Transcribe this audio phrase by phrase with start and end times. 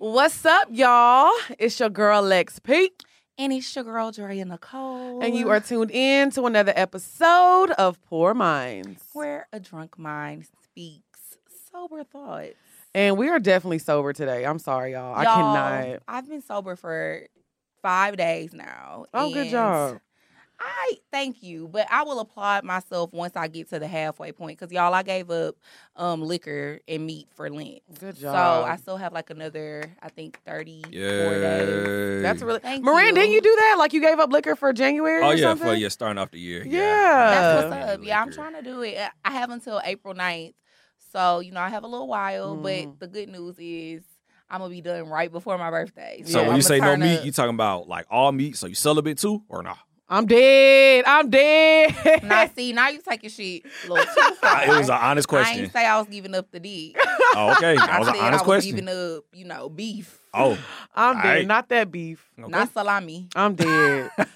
[0.00, 1.30] What's up, y'all?
[1.58, 2.90] It's your girl Lex P,
[3.36, 5.22] And it's your girl Drea Nicole.
[5.22, 9.02] and you are tuned in to another episode of Pour Minds.
[9.12, 11.36] where a drunk mind speaks
[11.70, 12.54] sober thoughts.
[12.94, 14.46] And we are definitely sober today.
[14.46, 15.14] I'm sorry, y'all.
[15.14, 16.02] I Y'all, cannot.
[16.08, 17.26] I've been sober for
[17.82, 19.04] five days now.
[19.12, 20.00] Oh, good job.
[20.62, 24.58] I thank you, but I will applaud myself once I get to the halfway point
[24.58, 25.56] because y'all, I gave up
[25.96, 27.80] um liquor and meat for Lent.
[27.98, 28.34] Good job.
[28.64, 28.70] So.
[28.70, 32.22] I still have like another, I think, thirty four days.
[32.22, 32.60] That's really.
[32.60, 33.14] Thank Moran, you.
[33.14, 33.76] didn't you do that?
[33.78, 35.22] Like you gave up liquor for January?
[35.22, 35.66] Oh or yeah, something?
[35.68, 36.62] for yeah, starting off the year.
[36.66, 36.80] Yeah.
[36.80, 38.00] That's Uh, what's up.
[38.04, 38.98] Yeah, I'm trying to do it.
[39.24, 40.54] I have until April 9th.
[41.12, 42.62] So, you know, I have a little while, Mhm.
[42.98, 44.02] but the good news is
[44.48, 46.22] I'm going to be done right before my birthday.
[46.24, 46.48] So Yeah.
[46.48, 47.24] when you I'ma say no meat, up.
[47.24, 48.56] you talking about like all meat?
[48.56, 49.78] So you celibate too, or not?
[50.12, 51.04] I'm dead.
[51.06, 52.24] I'm dead.
[52.24, 54.64] Now, see, now you taking shit a little too far.
[54.64, 55.60] it was an honest question.
[55.60, 56.96] I ain't say I was giving up the dick.
[57.36, 58.70] Oh, okay, that I was an said honest I was question.
[58.76, 60.56] giving up, you know, beef, Oh,
[60.94, 61.24] I'm dead.
[61.26, 61.46] Alright.
[61.46, 62.24] Not that beef.
[62.38, 62.48] okay.
[62.48, 63.28] not salami.
[63.34, 64.10] I'm dead.
[64.18, 64.26] um,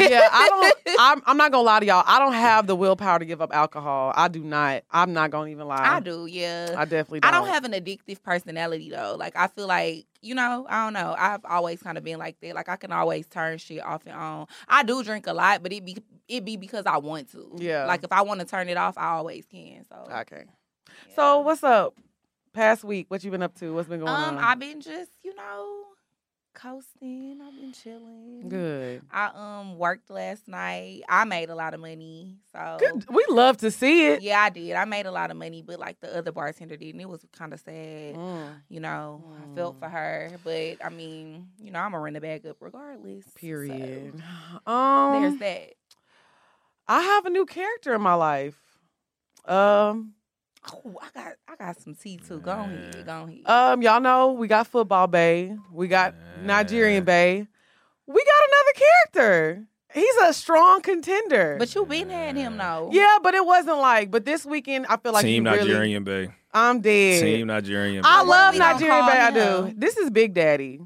[0.00, 0.96] yeah, I don't.
[1.00, 2.04] I'm, I'm not gonna lie to y'all.
[2.06, 4.12] I don't have the willpower to give up alcohol.
[4.14, 4.82] I do not.
[4.90, 5.78] I'm not gonna even lie.
[5.82, 6.74] I do, yeah.
[6.76, 7.20] I definitely.
[7.22, 7.44] I Don't.
[7.44, 9.16] don't have an addictive personality though.
[9.18, 11.14] Like I feel like, you know, I don't know.
[11.18, 12.54] I've always kind of been like that.
[12.54, 14.46] Like I can always turn shit off and on.
[14.68, 15.96] I do drink a lot, but it be
[16.28, 17.50] it be because I want to.
[17.56, 17.86] Yeah.
[17.86, 19.84] Like if I want to turn it off, I always can.
[19.88, 20.44] So Okay.
[21.08, 21.16] yeah.
[21.16, 21.94] So what's up?
[22.52, 23.72] Past week, what you been up to?
[23.72, 24.44] What's been going um on?
[24.44, 25.84] I've been just, you know,
[26.52, 27.38] coasting.
[27.40, 28.48] I've been chilling.
[28.48, 29.02] Good.
[29.12, 31.02] I um worked last night.
[31.08, 32.38] I made a lot of money.
[32.52, 33.04] So Good.
[33.08, 34.22] We love to see it.
[34.22, 34.72] yeah, I did.
[34.74, 37.24] I made a lot of money, but like the other bartender did, and it was
[37.32, 38.16] kind of sad.
[38.16, 42.14] Mm, You know, I felt for her, but I mean, you know, I'm gonna run
[42.14, 43.24] the bag up regardless.
[43.26, 44.20] so period.
[44.66, 45.74] Um, there's that.
[46.88, 48.58] I have a new character in my life.
[49.44, 50.14] Um,
[50.72, 52.38] Oh, I got, I got some tea too.
[52.40, 53.04] Go ahead, Man.
[53.06, 53.46] go ahead.
[53.46, 55.56] um, y'all know we got football bay.
[55.72, 57.46] We got Nigerian bay.
[58.06, 59.66] We got another character.
[59.92, 61.56] He's a strong contender.
[61.58, 62.90] but you been had him though.
[62.92, 64.10] yeah, but it wasn't like.
[64.10, 65.64] But this weekend, I feel like Team he really.
[65.68, 66.28] Nigerian Bay.
[66.52, 67.22] I'm dead.
[67.22, 68.04] Team Nigerian.
[68.04, 68.28] I Bay.
[68.28, 69.18] What love we gonna Nigerian call Bay.
[69.18, 69.64] I do.
[69.66, 69.74] him?
[69.78, 70.80] This is Big Daddy,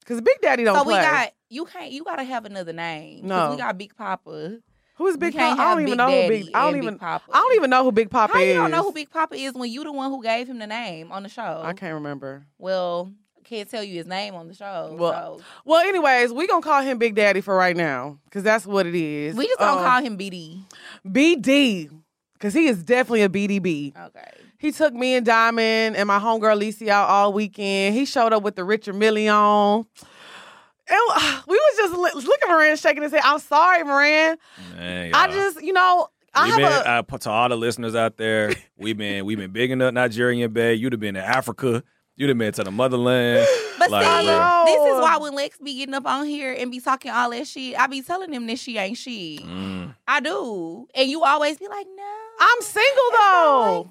[0.00, 0.98] because Big Daddy don't So play.
[0.98, 3.20] we got you can't you gotta have another name.
[3.20, 3.50] 'cause No.
[3.52, 4.58] we got Big Papa.
[4.96, 5.68] Who's Big can't Papa?
[5.68, 6.50] I don't even Big know who Big.
[6.54, 6.94] I don't even.
[6.94, 8.48] Big I don't even know who Big Papa How is.
[8.48, 10.66] you don't know who Big Papa is when you the one who gave him the
[10.66, 11.60] name on the show?
[11.64, 12.46] I can't remember.
[12.58, 13.12] Well,
[13.44, 14.96] can't tell you his name on the show.
[14.98, 18.66] Well, so Well, anyways, we gonna call him Big Daddy for right now, because that's
[18.66, 19.36] what it is.
[19.36, 20.64] we just gonna Um, call him BD.
[21.06, 21.90] BD,
[22.32, 23.92] because he is definitely a BDB.
[24.06, 24.30] Okay.
[24.58, 27.94] He took me and Diamond and my homegirl Lisa out all weekend.
[27.94, 29.86] He showed up with the Richard Mille on.
[30.88, 33.22] And we was just li- look at Moran shaking his head.
[33.24, 34.38] I'm sorry, Moran.
[34.76, 37.14] Man, I just, you know, I we have been, a.
[37.14, 40.74] uh, to all the listeners out there, we've been we've been bigging up Nigerian Bay.
[40.74, 41.82] You'd have been to Africa.
[42.18, 43.46] You'd have been to the motherland.
[43.78, 44.62] But Like, see, bro.
[44.64, 47.46] this is why when Lex be getting up on here and be talking all that
[47.46, 49.38] shit, I be telling him that she ain't she.
[49.44, 49.94] Mm.
[50.08, 53.90] I do, and you always be like, no, I'm single it's not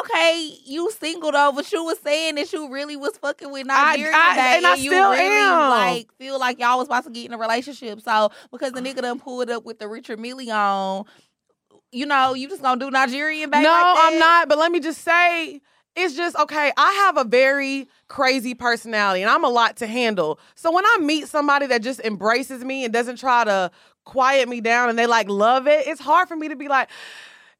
[0.00, 3.96] Okay, you single though, but you was saying that you really was fucking with I-
[3.96, 5.70] Nigerian I- bae, and I you still really am.
[5.70, 8.00] like feel like y'all was about to get in a relationship.
[8.00, 11.04] So because the nigga done pulled up with the Richard Million,
[11.92, 13.62] you know, you just gonna do Nigerian bae?
[13.62, 13.96] no, like?
[13.98, 14.48] I'm not.
[14.48, 15.60] But let me just say,
[15.94, 16.72] it's just okay.
[16.76, 20.38] I have a very crazy personality, and I'm a lot to handle.
[20.54, 23.70] So when I meet somebody that just embraces me and doesn't try to
[24.04, 26.90] quiet me down, and they like love it, it's hard for me to be like.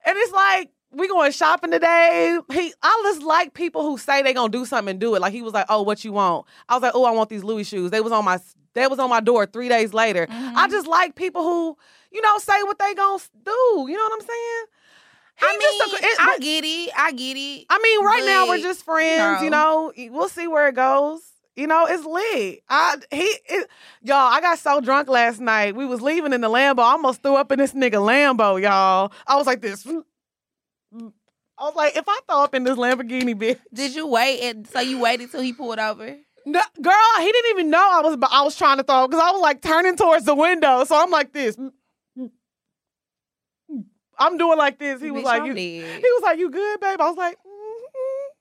[0.04, 2.38] And it's like we going shopping today.
[2.52, 5.20] He, I just like people who say they gonna do something and do it.
[5.20, 7.44] Like he was like, "Oh, what you want?" I was like, "Oh, I want these
[7.44, 8.38] Louis shoes." They was on my,
[8.74, 10.26] they was on my door three days later.
[10.26, 10.52] Mhm.
[10.54, 11.76] I just like people who,
[12.12, 13.86] you know, say what they gonna do.
[13.88, 14.64] You know what I'm saying?
[15.38, 16.90] He I mean, a- it- I get it.
[16.96, 17.66] I get it.
[17.68, 19.42] I mean, right now we're just friends.
[19.42, 21.20] You know, we'll see where it goes.
[21.56, 22.62] You know, it's lit.
[22.70, 23.68] I he, it,
[24.02, 24.16] y'all.
[24.32, 25.74] I got so drunk last night.
[25.76, 26.80] We was leaving in the Lambo.
[26.80, 29.12] I almost threw up in this nigga Lambo, y'all.
[29.26, 29.86] I was like this.
[31.58, 33.58] I was like, if I throw up in this Lamborghini, bitch.
[33.72, 34.40] Did you wait?
[34.42, 36.16] And so you waited till he pulled over?
[36.44, 38.16] No, girl, he didn't even know I was.
[38.30, 40.84] I was trying to throw because I was like turning towards the window.
[40.84, 41.56] So I'm like this.
[44.18, 45.00] I'm doing like this.
[45.02, 45.96] He was Bitch, like, I'm you, dead.
[46.00, 47.00] he was like, you good, babe?
[47.00, 48.32] I was like, mm-hmm.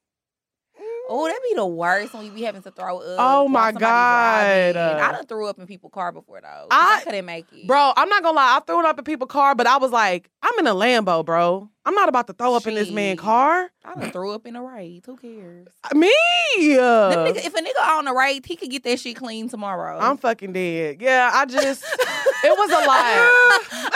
[1.10, 3.18] Oh, that'd be the worst when you be having to throw up.
[3.20, 4.74] Oh, my God.
[4.74, 5.02] driving.
[5.02, 6.68] I done threw up in people's car before though.
[6.72, 8.58] I- I, couldn't make it, Bro, I'm not gonna lie.
[8.58, 11.26] I threw it up in people's car, but I was like, I'm in a Lambo,
[11.26, 11.70] bro.
[11.86, 13.26] I'm not about to throw up in this man's Shit.
[13.26, 13.70] car.
[13.84, 15.04] I done threw up in a raid.
[15.06, 15.68] Who cares?
[15.84, 16.12] Uh, me.
[16.58, 20.00] Nigga- if a nigga on a raid, he could get that shit clean tomorrow.
[20.00, 21.00] I'm fucking dead.
[21.02, 23.96] Yeah, I just, it was a lot.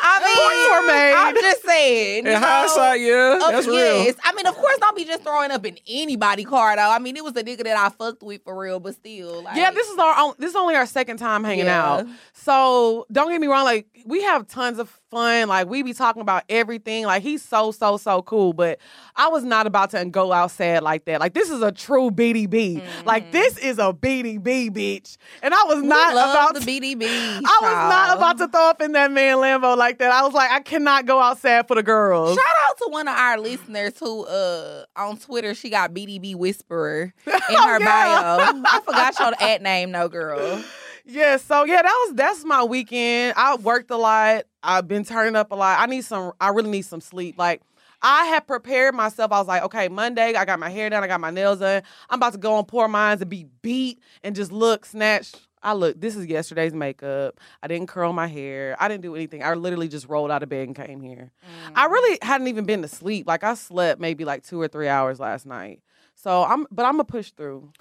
[0.00, 1.14] I mean, were made.
[1.14, 2.26] I'm just saying.
[2.26, 2.46] you In know?
[2.46, 3.76] hindsight, yeah, Of- that's real.
[4.04, 4.16] yes.
[4.24, 6.90] I mean, of course, don't be just throwing up in anybody car though.
[6.90, 9.56] I mean, it was a nigga that I fucked with for real, but still, like,
[9.56, 11.84] yeah, this is our own, this is only our second time hanging Yeah.
[11.92, 12.06] out.
[12.34, 15.48] So don't get me wrong, like we have tons of fun.
[15.48, 17.04] Like we be talking about everything.
[17.06, 18.52] Like he's so so so cool.
[18.52, 18.78] But
[19.16, 21.20] I was not about to go out sad like that.
[21.20, 22.82] Like this is a true BDB.
[23.04, 25.16] Like this is a BDB bitch.
[25.42, 25.82] And I was Mm-hmm.
[25.82, 27.04] We not about the BDB.
[27.06, 30.10] I was not about to throw up in that man Lambo like that.
[30.10, 32.34] I was like, I cannot go out sad for the girls.
[32.36, 37.12] Shout out to one of our listeners who, uh, on Twitter, she got BDB Whisperer
[37.26, 38.52] in her Oh, yeah.
[38.52, 38.62] bio.
[38.66, 40.62] I forgot your ad name, no girl.
[41.10, 43.32] Yeah, so yeah, that was that's my weekend.
[43.36, 44.44] I worked a lot.
[44.62, 45.80] I've been turning up a lot.
[45.80, 47.38] I need some I really need some sleep.
[47.38, 47.62] Like
[48.02, 49.32] I had prepared myself.
[49.32, 51.82] I was like, okay, Monday, I got my hair done, I got my nails done.
[52.10, 55.40] I'm about to go on Pour Minds and be beat and just look snatched.
[55.62, 57.40] I look, this is yesterday's makeup.
[57.62, 58.76] I didn't curl my hair.
[58.78, 59.42] I didn't do anything.
[59.42, 61.32] I literally just rolled out of bed and came here.
[61.74, 61.90] I mm.
[61.90, 63.26] really hadn't even been to sleep.
[63.26, 65.80] Like I slept maybe like two or three hours last night.
[66.14, 67.72] So I'm but I'm gonna push through.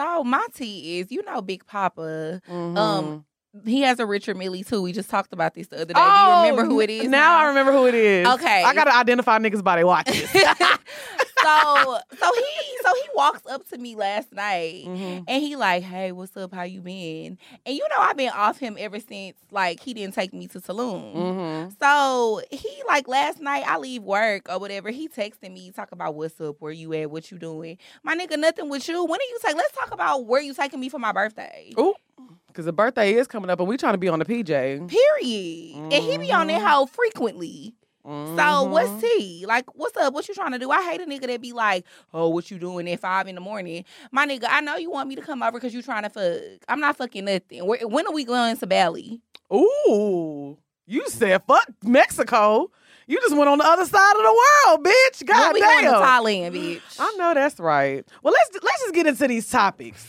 [0.00, 2.40] So my tea is, you know, Big Papa.
[2.48, 2.76] Mhm.
[2.78, 3.24] Um,
[3.64, 4.82] he has a Richard Mille too.
[4.82, 5.94] We just talked about this the other day.
[5.94, 7.06] Do you remember who it is?
[7.06, 8.26] Oh, Now, I remember who it is.
[8.26, 8.62] Okay.
[8.64, 10.30] I gotta identify niggas by their watches.
[11.42, 15.24] so so he so he walks up to me last night Mhm.
[15.26, 16.52] and he like, hey, what's up?
[16.54, 17.38] How you been?
[17.64, 20.60] And you know I've been off him ever since like he didn't take me to
[20.60, 21.14] Tulum.
[21.14, 21.78] Mhm.
[21.80, 24.90] So he like last night I leave work or whatever.
[24.90, 27.78] He texted me talk about what's up, where you at, what you doing.
[28.02, 29.02] My nigga, nothing with you.
[29.04, 29.56] When are you take?
[29.56, 31.72] Let's talk about where you taking me for my birthday.
[31.78, 31.94] Ooh,
[32.52, 34.88] because the birthday is coming up and we trying to be on the PJ.
[34.88, 35.84] Period.
[35.90, 36.66] And he be on that Mhm.
[36.66, 37.74] hoe frequently.
[38.36, 38.70] So Mhm.
[38.70, 40.12] what's he Like, what's up?
[40.14, 40.70] What you trying to do?
[40.70, 43.40] I hate a nigga that be like, oh, what you doing at five in the
[43.40, 43.84] morning?
[44.12, 46.40] My nigga, I know you want me to come over because you trying to fuck.
[46.68, 47.66] I'm not fucking nothing.
[47.66, 49.20] Where, when are we going to Bali?
[49.52, 50.56] Ooh,
[50.86, 52.70] you said fuck Mexico.
[53.06, 55.24] You just went on the other side of the world, bitch.
[55.26, 56.02] God we going to damn.
[56.02, 56.82] Thailand, bitch?
[56.98, 58.06] I know that's right.
[58.22, 60.06] Well, let's let's just get into these topics.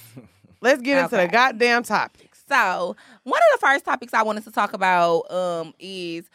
[0.62, 2.31] Let's get into the goddamn topics.
[2.51, 6.30] So one of the first topics I wanted to talk about um is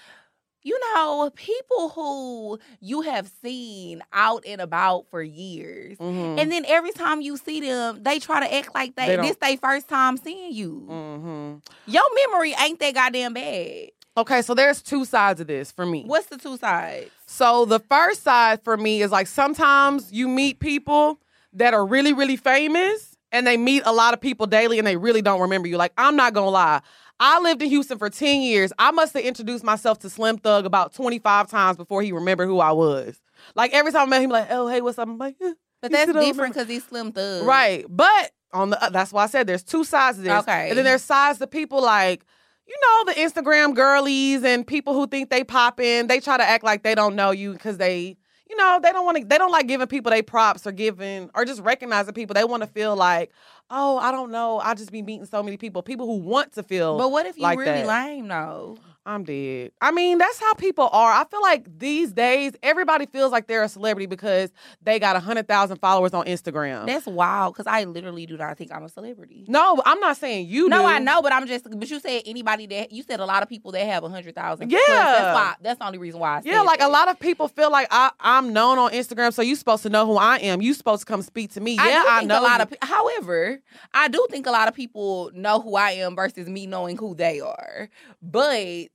[0.62, 5.98] you know people who you have seen out and about for years.
[5.98, 6.40] Mhm.
[6.40, 9.36] And then every time you see them, they try to act like They they, this
[9.40, 10.86] they first time seeing you.
[10.90, 11.62] Mhm.
[11.86, 13.90] Your memory ain't that goddamn bad.
[14.18, 16.04] Okay, so there's two sides of this for me.
[16.06, 17.10] What's the two sides?
[17.26, 21.20] So the first side for me is like sometimes you meet people
[21.52, 24.96] that are really, really famous and they meet a lot of people daily and they
[24.96, 25.76] really don't remember you.
[25.76, 26.80] Like, I'm not gonna lie.
[27.18, 28.72] I lived in Houston for 10 years.
[28.78, 32.60] I must have introduced myself to Slim Thug about 25 times before he remembered who
[32.60, 33.20] I was.
[33.54, 35.08] Like every time I met him, like, oh hey, what's up?
[35.08, 35.52] I'm like, eh.
[35.82, 37.46] But that's different because he's slim thug.
[37.46, 37.84] Right.
[37.88, 40.32] But on the that's why I said there's two sides to this.
[40.32, 40.70] Okay.
[40.70, 42.24] And then there's sides to people like,
[42.66, 46.44] you know, the Instagram girlies and people who think they pop in, they try to
[46.44, 48.16] act like they don't know you because they,
[48.48, 51.30] you know, they don't want to they don't like giving people they props or giving
[51.34, 52.34] or just recognizing people.
[52.34, 53.30] They want to feel like,
[53.70, 54.58] oh, I don't know.
[54.58, 55.82] I just be meeting so many people.
[55.82, 57.86] People who want to feel But what if you like really that.
[57.86, 58.78] lame though?
[59.06, 59.70] I'm dead.
[59.80, 61.12] I mean, that's how people are.
[61.12, 64.50] I feel like these days everybody feels like they're a celebrity because
[64.82, 66.86] they got 100,000 followers on Instagram.
[66.86, 69.44] That's wild because I literally do not think I'm a celebrity.
[69.48, 70.86] no, I'm not saying you no, do.
[70.86, 71.64] I know, but I'm just.
[71.70, 74.34] But you said anybody that you said a lot of people that have a hundred
[74.34, 74.70] thousand.
[74.72, 74.78] Yeah.
[74.88, 75.54] that's why.
[75.62, 76.38] That's the only reason why.
[76.38, 76.88] I Yeah, like that.
[76.88, 79.88] a lot of people feel like I, I'm known on Instagram, so you're supposed to
[79.88, 80.60] know who I am.
[80.60, 81.78] You're supposed to come speak to me.
[81.78, 82.40] I yeah, I know.
[82.40, 82.76] a lot you.
[82.82, 82.88] of.
[82.88, 83.60] However,
[83.94, 87.14] I do think a lot of people know who I am versus me knowing who
[87.14, 87.88] they are.
[88.20, 88.88] But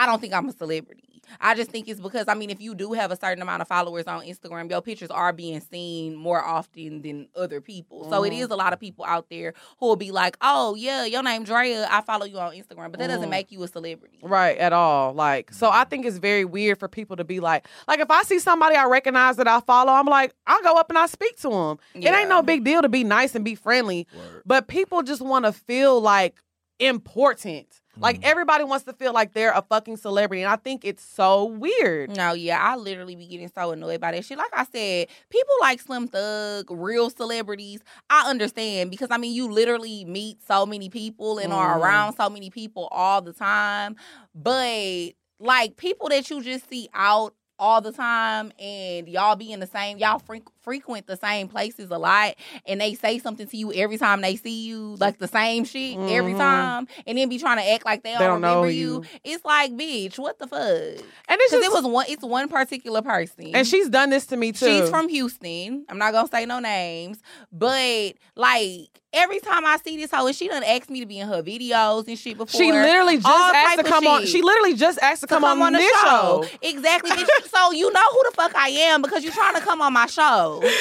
[0.00, 1.04] I don't think I'm a celebrity.
[1.40, 3.68] I just think it's because I mean, if you do have a certain amount of
[3.68, 8.08] followers on Instagram, your pictures are being seen more often than other people.
[8.10, 11.04] So it is a lot of people out there who will be like, "Oh yeah,
[11.04, 11.86] your name Drea.
[11.88, 13.30] I follow you on Instagram," but that doesn't Mhm.
[13.30, 14.18] make you a celebrity.
[14.22, 15.12] Right, at all.
[15.12, 18.22] Like, so I think it's very weird for people to be like, like if I
[18.24, 21.36] see somebody I recognize that I follow, I'm like, I'll go up and I speak
[21.42, 21.78] to them.
[21.94, 24.42] It ain't no big deal to be nice and be friendly, Word.
[24.46, 26.34] but people just want to feel like
[26.80, 27.79] important.
[28.00, 28.24] Like Mhm.
[28.24, 32.16] everybody wants to feel like they're a fucking celebrity, and I think it's so weird.
[32.16, 34.38] No, yeah, I literally be getting so annoyed by that shit.
[34.38, 39.50] Like I said, people like Slim Thug, real celebrities, I understand because I mean, you
[39.50, 41.82] literally meet so many people and are Mhm.
[41.82, 43.96] around so many people all the time.
[44.34, 49.60] But like people that you just see out all the time and y'all be in
[49.60, 50.36] the same, y'all fre-
[50.70, 52.32] frequent the same places a lot
[52.64, 55.98] and they say something to you every time they see you, like the same shit
[55.98, 56.38] every Mhm.
[56.38, 59.02] time, and then be trying to act like they, They don't, don't know remember you.
[59.02, 59.04] you.
[59.24, 60.60] It's like, bitch, what the fuck?
[60.60, 61.00] And
[61.40, 62.06] it's Because just it was one.
[62.08, 64.66] It's one particular person, and she's done this to me too.
[64.66, 65.84] She's from Houston.
[65.88, 67.18] I'm not gonna say no names,
[67.52, 71.18] but like every time I see this hoe, and she done asked me to be
[71.18, 72.60] in her videos and shit before.
[72.60, 74.24] She literally just all asked to come on.
[74.26, 76.46] She literally just asked to, to come, on, this show.
[76.62, 77.10] Exactly.
[77.48, 80.06] so you know who the fuck I am because you're trying to come on my
[80.06, 80.59] show.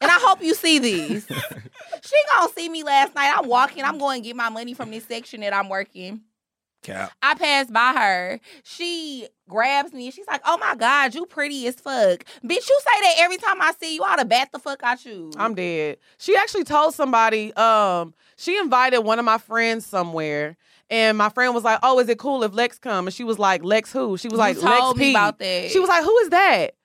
[0.00, 1.26] And I hope you see these.
[2.02, 3.34] she gonna see me last night.
[3.36, 3.82] I'm walking.
[3.82, 6.20] I'm going to get my money from this section that I'm working.
[6.84, 7.10] Cap.
[7.20, 8.40] I passed by her.
[8.62, 12.80] She grabs me and she's like, "Oh my god, you pretty as fuck, bitch." You
[12.80, 14.04] say that every time I see you.
[14.04, 15.32] I ought to bat the fuck out you.
[15.36, 15.96] I'm dead.
[16.18, 20.56] She actually told somebody, um, she invited one of my friends somewhere.
[20.90, 23.08] And my friend was like, Oh, is it cool if Lex come?
[23.08, 24.16] And she was like, Lex who?
[24.16, 25.10] She was You like, Lex me P.
[25.10, 25.70] about that.
[25.70, 26.76] She was like, Who is that?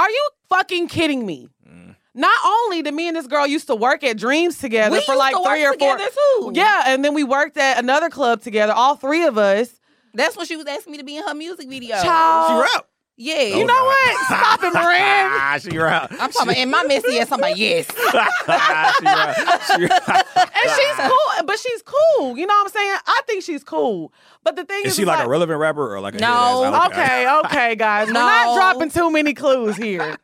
[0.00, 1.48] Are you fucking kidding me?
[1.68, 1.94] Mm.
[2.14, 5.12] Not only did me and this girl used to work at Dreams together we for
[5.12, 5.92] used like to three or four.
[5.92, 6.52] together too.
[6.54, 9.78] Yeah, and then we worked at another club together, all three of us.
[10.14, 12.00] that's when she was asking me to be in her music video.
[12.00, 12.48] Child.
[12.66, 12.86] She rap.
[13.22, 14.16] Yeah, You know what?
[14.26, 14.96] Stop it, Moran.
[14.96, 16.10] Ah, she rap.
[16.18, 17.30] I'm talking about in my messy ass.
[17.30, 17.86] I'm like, yes.
[17.94, 19.62] she rap.
[19.66, 20.26] She rap.
[20.36, 22.38] And she's cool, but she's cool.
[22.38, 22.96] You know what I'm saying?
[23.06, 24.10] I think she's cool.
[24.42, 26.86] But the thing is, Is she is like a relevant rapper or like a No.
[26.86, 28.06] Okay, okay, guys.
[28.06, 30.16] We're not dropping too many clues here.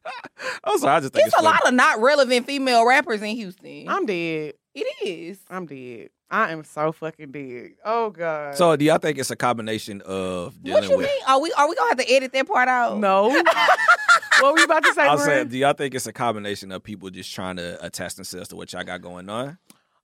[0.65, 0.97] I'm sorry.
[0.97, 1.55] I just think It's it's, a funny.
[1.55, 3.89] lot of not relevant female rappers in Houston.
[3.89, 4.55] I'm dead.
[4.75, 5.39] it is.
[5.51, 6.09] I'm dead.
[6.31, 7.71] I am so fucking dead.
[7.85, 8.57] Oh god.
[8.57, 11.07] So do y'all think it's a combination of What you with?
[11.07, 11.19] mean?
[11.29, 12.99] Are we are we gonna have to edit that part out?
[12.99, 13.29] no.
[14.41, 15.03] what were you about to say?
[15.03, 15.47] I'll Marin?
[15.47, 18.57] say, do y'all think it's a combination of people just trying to attach themselves to
[18.57, 19.57] what y'all got going on?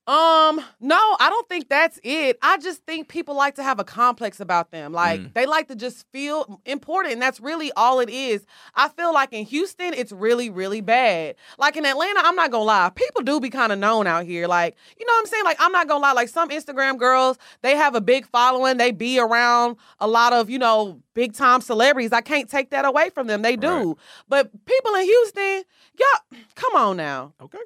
[0.08, 2.36] Um, no, I don't think that's it.
[2.42, 4.92] I just think people like to have a complex about them.
[4.92, 5.32] Like Mm.
[5.34, 7.12] they like to just feel important.
[7.12, 8.44] And that's really all it is.
[8.74, 11.36] I feel like in Houston, it's really, really bad.
[11.56, 14.48] Like in Atlanta, I'm not gonna lie, people do be kind of known out here.
[14.48, 15.44] Like, you know what I'm saying?
[15.44, 18.90] Like, I'm not gonna lie, like some Instagram girls, they have a big following, they
[18.90, 22.12] be around a lot of, you know, big time celebrities.
[22.12, 23.42] I can't take that away from them.
[23.42, 23.68] They do.
[23.90, 23.96] Right.
[24.28, 25.62] But people in Houston,
[25.96, 27.34] y'all, come on now.
[27.40, 27.58] Okay.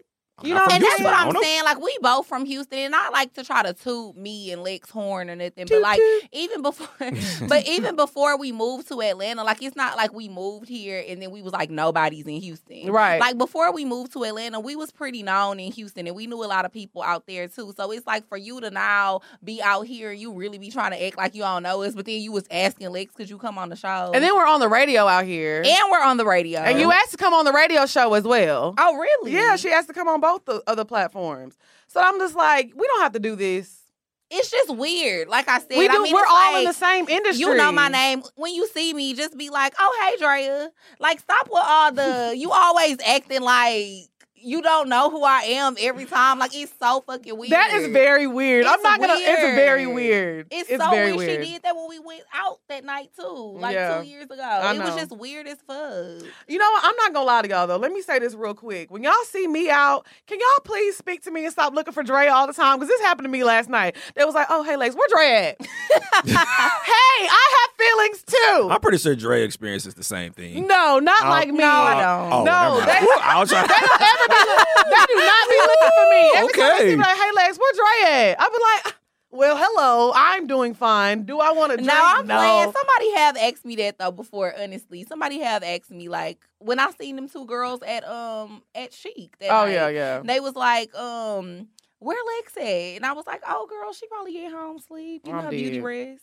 [0.43, 1.65] You know, And that's what I'm saying.
[1.65, 4.91] Like we both from Houston, and I like to try to toot me and Lex
[4.91, 5.65] horn or nothing.
[5.67, 6.01] But like
[6.33, 6.89] even before,
[7.49, 11.23] but even before we moved to Atlanta, like it's not like we moved here and
[11.23, 13.19] then we was like nobody's in Houston, Right.
[13.19, 16.45] Like before we moved to Atlanta, we was pretty known in Houston, and we knew
[16.45, 17.73] a lot of people out there too.
[17.77, 21.03] So it's like for you to now be out here, you really be trying to
[21.03, 23.57] act like you don't know us, but then you was asking Lex, could you come
[23.57, 24.11] on the show?
[24.15, 25.63] And then we're on the radio out here.
[25.65, 28.25] and we're on the radio, And you asked to come on the radio show as
[28.25, 28.75] well.
[28.77, 29.33] oh really?
[29.33, 31.57] Yeah, she asked to come on both the other platforms.
[31.87, 33.83] So I'm just like, we don't have to do this.
[34.29, 35.29] It's just weird.
[35.29, 35.95] Like I said, we do.
[35.97, 37.41] I mean, we're all like, in the same industry.
[37.41, 38.23] You know my name.
[38.35, 42.35] When you see me, just be like, "Oh, hey, Drea." Like, stop with all the.
[42.37, 44.09] You always acting like
[44.47, 46.39] you don't know who I am every time.
[46.39, 47.51] Like, it's so fucking weird.
[47.53, 48.65] That is very weird.
[48.67, 49.15] I'm It's not gonna.
[49.17, 49.97] It's very weird.
[49.97, 50.47] weird.
[50.51, 51.45] It's, so very weird.
[51.45, 54.01] She did that when we went out that night too, like Yeah.
[54.01, 54.43] two years ago.
[54.43, 56.23] I it was just weird as fuck.
[56.49, 56.85] You know what?
[56.85, 57.77] I'm not gonna lie to y'all though.
[57.77, 58.91] Let me say this real quick.
[58.91, 62.03] When y'all see me out, can y'all please speak to me and stop looking for
[62.03, 62.79] Dre all the time?
[62.79, 63.97] Because this happened to me last night.
[64.15, 65.61] They was like, "Oh, hey, Lex, where Dre at?"
[66.27, 68.69] hey, I have feelings too.
[68.71, 70.67] I'm pretty sure Dre experiences the same thing.
[70.67, 71.59] No, not Oh, like me.
[71.59, 72.33] no, I don't.
[72.33, 73.67] Oh, No, they- I was trying.
[73.77, 76.33] They don't ever be look- they do not be looking for me.
[76.37, 78.41] Every time they see me like, hey Lex, where Dre at?
[78.41, 78.95] I be like,
[79.31, 81.25] well, hello, I'm doing fine.
[81.25, 81.89] Do I want to drink?
[81.89, 82.37] No, I'm no.
[82.37, 82.73] playing.
[82.73, 84.55] Somebody have asked me that though before.
[84.59, 88.93] Honestly, somebody have asked me like when I seen them two girls at um at
[88.93, 89.37] Chic.
[89.39, 90.23] That Oh night, yeah, yeah.
[90.25, 92.63] They was like, um, where Lex at?
[92.97, 95.23] And I was like, oh girl, she probably at home sleep.
[95.27, 96.23] You I'm know, beauty rest.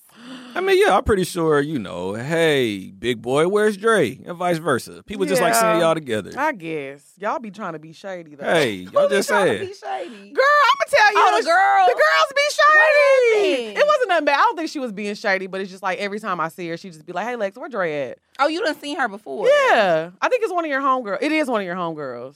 [0.55, 4.19] I mean, yeah, I'm pretty sure, you know, hey, big boy, where's Dre?
[4.25, 5.01] And vice versa.
[5.03, 6.31] People just like seeing y'all together.
[6.37, 8.45] I guess y'all be trying to be shady though.
[8.45, 9.67] Hey, Who y'all just trying saying.
[9.67, 10.31] be shady?
[10.31, 11.85] girl, I'm gonna tell you, Oh, the girl.
[11.87, 13.79] the girls be shady.
[13.79, 14.35] It wasn't nothing bad.
[14.39, 16.67] I don't think she was being shady, but it's just like every time I see
[16.69, 19.07] her, she just be like, "Hey Lex, where Dre at?" Oh, you done seen her
[19.07, 19.47] before?
[19.47, 21.19] Yeah, I think it's one of your homegirls.
[21.21, 22.35] It is one of your homegirls.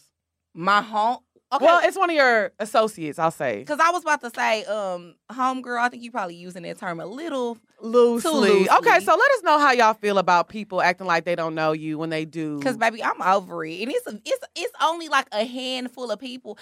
[0.53, 1.20] My home.
[1.54, 1.63] Okay.
[1.63, 3.63] Well, it's one of your associates, I'll say.
[3.63, 5.80] Cause I was about to say, um, homegirl.
[5.80, 7.58] I think you're probably using that term a little.
[7.80, 8.32] Loosely.
[8.32, 8.70] loosely.
[8.70, 11.72] Okay, so let us know how y'all feel about people acting like they don't know
[11.72, 12.60] you when they do.
[12.60, 16.58] Cause baby, I'm over it, and it's it's it's only like a handful of people.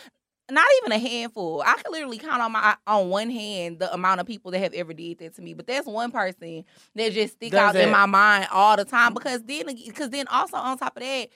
[0.52, 1.64] Not even a handful.
[1.66, 4.74] I can literally count on my on one hand the amount of people that have
[4.76, 5.56] ever did that to me.
[5.56, 6.64] But that's one person
[6.94, 9.16] that just stick Does out in my mind all the time.
[9.16, 11.30] Because then, because then also on top of that,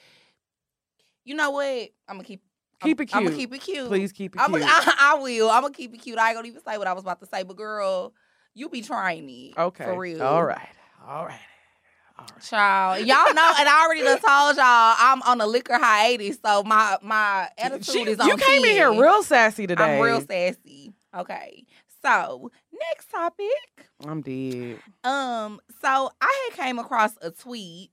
[1.26, 1.90] you know what?
[2.08, 2.42] I'm gonna keep
[2.82, 3.16] Keep it cute.
[3.16, 3.88] I'm, gonna keep it cute.
[3.88, 4.64] Please keep it I'm cute.
[4.66, 5.50] I, I will.
[5.50, 6.18] I'm gonna keep it cute.
[6.18, 8.14] I ain't gonna even say what I was about to say, but girl,
[8.54, 9.54] you be trying me.
[9.58, 9.84] okay.
[9.84, 10.22] for real.
[10.24, 10.70] All right.
[11.08, 11.40] All right.
[12.46, 16.64] Child, y'all know, and I already done told y'all I'm on a liquor hiatus, so
[16.64, 18.28] my my attitude She- is on.
[18.28, 19.98] you came in here real sassy today.
[19.98, 20.94] I'm real sassy.
[21.16, 21.66] Okay,
[22.02, 23.48] so next topic.
[24.06, 24.80] I'm dead.
[25.04, 27.90] Um, so I had came across a tweet,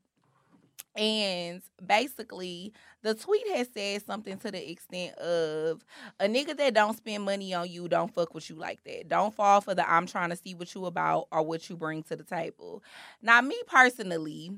[0.96, 2.72] and basically
[3.02, 5.84] the tweet has said something to the extent of
[6.18, 9.08] a nigga that don't spend money on you don't fuck with you like that.
[9.08, 12.02] Don't fall for the I'm trying to see what you about or what you bring
[12.04, 12.82] to the table.
[13.22, 14.50] Now, me personally,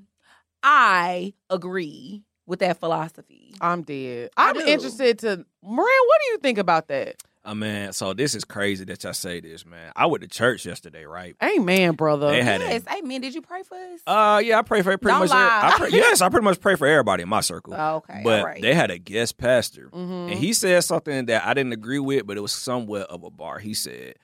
[0.63, 3.55] I agree with that philosophy.
[3.61, 4.31] I'm dead.
[4.37, 5.99] I'm interested to Maria.
[6.07, 7.17] What do you think about that?
[7.49, 9.91] Uh, man, so this is crazy that y'all say this, man.
[9.97, 11.35] I went to church yesterday, right?
[11.43, 12.31] Amen, brother.
[12.31, 13.23] They had yes, a Amen.
[13.23, 14.01] Did you pray for us?
[14.07, 15.31] uh yeah, I pray for pretty Don't much.
[15.31, 15.61] lie.
[15.63, 17.73] I pray, yes, I pretty much pray for everybody in my circle.
[17.75, 18.61] Oh, okay, but all right.
[18.61, 20.31] they had a guest pastor, Mhm.
[20.31, 23.31] and he said something that I didn't agree with, but it was somewhat of a
[23.31, 23.61] bar.
[23.61, 24.17] He said,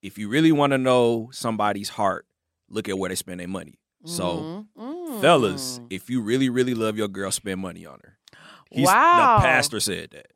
[0.00, 2.26] "If you really want to know somebody's heart,
[2.68, 4.82] look at where they spend their money." So, Mhm.
[5.10, 5.20] Mm.
[5.20, 8.16] fellas, if you really, really love your girl, spend money on her.
[8.70, 9.38] He's, Wow.
[9.38, 10.26] The pastor said that.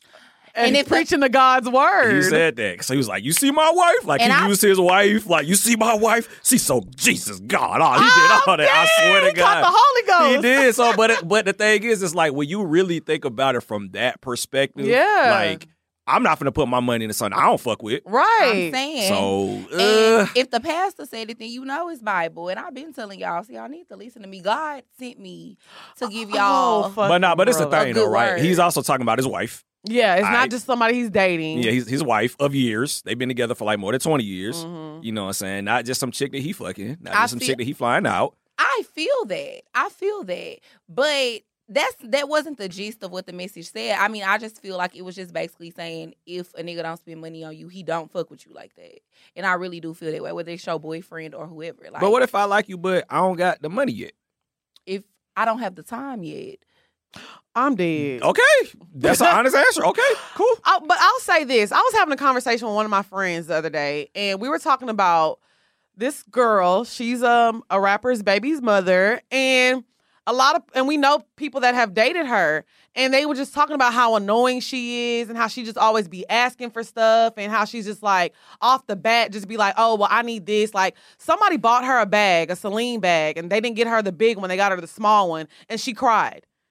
[0.56, 2.14] And, And he's if- preaching the God's word.
[2.16, 2.84] He said that.
[2.84, 4.04] So he was like, You see my wife?
[4.06, 5.26] Like And he I- used his wife.
[5.26, 6.28] Like, you see my wife?
[6.44, 7.80] She's so Jesus God.
[7.82, 8.68] Oh, he did all that.
[8.68, 9.64] I swear he to caught God.
[9.64, 10.36] the Holy Ghost.
[10.46, 10.74] He did.
[10.74, 13.62] So, but it, but the thing is, it's like when you really think about it
[13.62, 15.28] from that perspective, Yeah.
[15.50, 15.66] like
[16.06, 18.02] I'm not gonna put my money into something I don't fuck with.
[18.04, 18.66] Right.
[18.66, 19.08] I'm saying.
[19.08, 22.50] So, And uh, if the pastor said it, then you know it's Bible.
[22.50, 24.42] And I've been telling y'all, so y'all need to listen to me.
[24.42, 25.56] God sent me
[25.96, 26.84] to give y'all.
[26.84, 27.86] Oh, fuck but nah, but it's the brother.
[27.86, 28.32] thing good though, right?
[28.32, 28.40] word.
[28.42, 29.64] He's also talking about his wife.
[29.84, 31.58] Yeah, it's I- not just somebody he's dating.
[31.62, 33.02] Yeah, he's his wife of years.
[33.02, 34.64] They've been together for like more than 20 years.
[34.64, 35.04] Mhm.
[35.04, 35.64] You know what I'm saying?
[35.64, 37.72] Not just some chick that he fucking, not I just some feel- chick that he
[37.72, 38.34] flying out.
[38.58, 39.62] I feel that.
[39.74, 40.58] I feel that.
[40.88, 43.96] But that's that wasn't the gist of what the message said.
[43.98, 46.98] I mean, I just feel like it was just basically saying if a nigga don't
[46.98, 49.00] spend money on you, he don't fuck with you like that.
[49.34, 51.84] And I really do feel that way, whether it's your boyfriend or whoever.
[51.90, 54.12] Like, but what if I like you, but I don't got the money yet?
[54.86, 55.02] if
[55.36, 56.58] I don't have the time yet?
[57.56, 58.22] I'm dead.
[58.22, 58.42] Okay,
[58.94, 59.84] that's an honest answer.
[59.86, 60.02] Okay,
[60.34, 60.46] cool.
[60.64, 61.70] I, but I'll say this.
[61.70, 64.48] I was having a conversation with one of my friends the other day, and we
[64.48, 65.38] were talking about
[65.96, 66.84] this girl.
[66.84, 69.84] She's um a rapper's baby's mother, and
[70.26, 72.64] a lot of and we know people that have dated her,
[72.96, 76.08] and they were just talking about how annoying she is, and how she just always
[76.08, 79.74] be asking for stuff, and how she's just like off the bat just be like,
[79.76, 80.74] oh well, I need this.
[80.74, 84.12] Like somebody bought her a bag, a Celine bag, and they didn't get her the
[84.12, 84.48] big one.
[84.48, 86.46] They got her the small one, and she cried.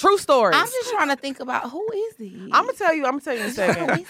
[0.00, 0.54] True story.
[0.54, 2.48] I'm just trying to think about who is he?
[2.52, 3.04] I'm gonna tell you.
[3.04, 4.06] I'm gonna tell you in a second.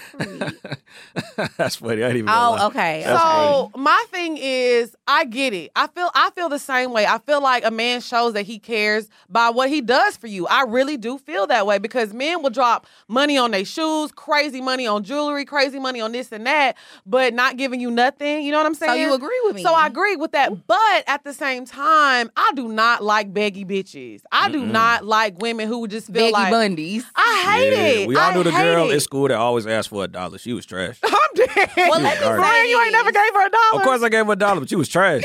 [1.56, 2.04] That's funny.
[2.04, 2.26] I didn't even.
[2.26, 2.62] gonna oh, lie.
[2.62, 3.02] oh, okay.
[3.04, 5.72] That's so my thing is, I get it.
[5.74, 7.06] I feel I feel the same way.
[7.06, 10.46] I feel like a man shows that he cares by what he does for you.
[10.46, 14.60] I really do feel that way because men will drop money on their shoes, crazy
[14.60, 18.44] money on jewelry, crazy money on this and that, but not giving you nothing.
[18.44, 18.92] You know what I'm saying?
[18.92, 19.64] So you agree with me?
[19.64, 20.68] So I agree with that.
[20.68, 24.22] But at the same time, I do not like beggy bitches.
[24.30, 24.70] I do Mm-mm.
[24.70, 27.04] not like women who would just feel Becky like Bundy's.
[27.16, 28.08] I hate Yeah, it.
[28.08, 28.94] We all I knew the hate girl it.
[28.96, 30.38] at school that always asked for a dollar.
[30.38, 30.98] She was trash.
[31.04, 31.70] I'm dead.
[31.76, 32.42] Well, let me Sorry.
[32.42, 33.80] say you ain't never gave her a dollar.
[33.80, 35.22] Of course, I gave her a dollar, but she was trash.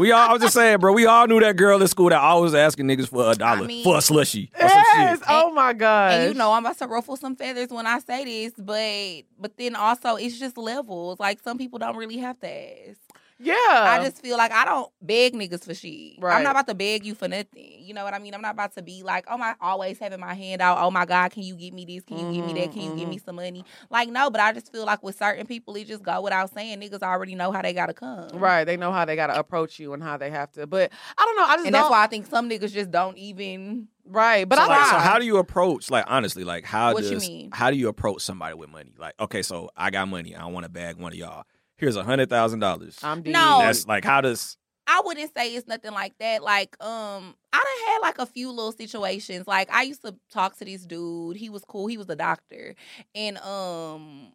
[0.00, 0.30] we all.
[0.30, 0.92] I was just saying, bro.
[0.92, 3.84] We all knew that girl at school that always asking niggas for a dollar mean-
[3.84, 5.18] for a slushy or some Yes.
[5.18, 5.26] shit.
[5.28, 6.12] Oh my god.
[6.12, 9.56] And you know I'm about to ruffle some feathers when I say this, but but
[9.56, 11.18] then also it's just levels.
[11.20, 13.00] Like some people don't really have to ask.
[13.44, 13.54] Yeah.
[13.54, 16.14] I just feel like I don't beg niggas for shit.
[16.18, 16.36] Right.
[16.36, 17.76] I'm not about to beg you for nothing.
[17.78, 18.34] You know what I mean?
[18.34, 20.78] I'm not about to be like, oh my, always having my hand out.
[20.78, 22.04] Oh my God, can you give me this?
[22.04, 22.72] Can you give me that?
[22.72, 23.44] Can you give me mm-hmm, some mm-hmm.
[23.44, 23.64] money?
[23.90, 26.80] Like no, but I just feel like with certain people, it just go without saying.
[26.80, 28.30] Niggas already know how they gotta come.
[28.34, 28.64] right.
[28.64, 30.66] They know how they gotta approach you and how they have to.
[30.66, 31.44] But I don't know.
[31.44, 31.82] I just And don't.
[31.82, 33.88] that's why I think some niggas just don't even.
[34.06, 34.48] right.
[34.48, 35.00] But so, I like, so try.
[35.00, 35.90] how do you approach?
[35.90, 37.50] Like honestly, like how What you does mean?
[37.52, 38.92] how do you approach somebody with money?
[38.98, 40.34] Like okay, so I got money.
[40.34, 41.44] I want to bag one of y'all.
[41.76, 42.98] Here's a hundred thousand dollars.
[43.02, 43.32] I'm dead.
[43.32, 43.58] No.
[43.60, 44.56] That's like how does
[44.86, 46.42] I wouldn't say it's nothing like that.
[46.42, 49.46] Like, um, I done had like a few little situations.
[49.46, 51.36] Like, I used to talk to this dude.
[51.36, 51.86] He was cool.
[51.86, 52.74] He was a doctor,
[53.14, 54.32] and um,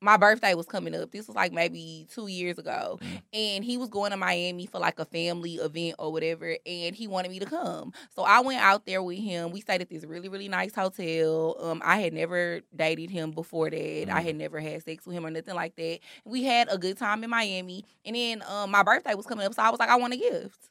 [0.00, 1.10] my birthday was coming up.
[1.10, 3.22] This was like maybe two years ago, Mhm.
[3.32, 7.06] and he was going to Miami for like a family event or whatever, and he
[7.06, 7.92] wanted me to come.
[8.14, 9.50] So I went out there with him.
[9.52, 11.56] We stayed at this really really nice hotel.
[11.60, 14.08] Um, I had never dated him before that.
[14.10, 14.24] I Mhm.
[14.24, 16.00] had never had sex with him or nothing like that.
[16.24, 19.54] We had a good time in Miami, and then um, my birthday was coming up,
[19.54, 20.70] so I was like, I want a gift.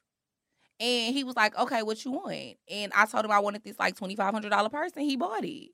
[0.80, 2.58] And he was like, okay, what you want?
[2.70, 5.16] And I told him I wanted this like twenty five hundred dollar purse, and he
[5.16, 5.72] bought it.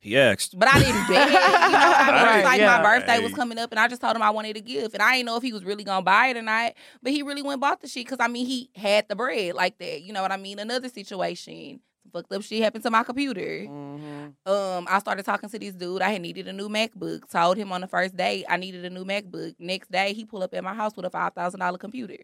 [0.00, 0.58] He asked?
[0.58, 1.28] But I didn't beg.
[1.28, 2.20] You know I mean?
[2.20, 2.76] It Right, was like yeah.
[2.78, 5.02] my birthday was coming up, and I just told him I wanted a gift, and
[5.02, 6.72] I didn't know if he was really gonna buy it or not.
[7.02, 9.78] But he really went bought the shit because I mean he had the bread like
[9.78, 10.02] that.
[10.02, 10.58] You know what I mean?
[10.58, 13.40] Another situation, some fucked up shit happened to my computer.
[13.68, 14.34] Mhm.
[14.46, 16.00] Um, I started talking to this dude.
[16.02, 17.28] I had needed a new MacBook.
[17.30, 19.54] Told him on the first day I needed a new MacBook.
[19.58, 22.16] Next day he pulled up at my house with a five thousand dollar computer.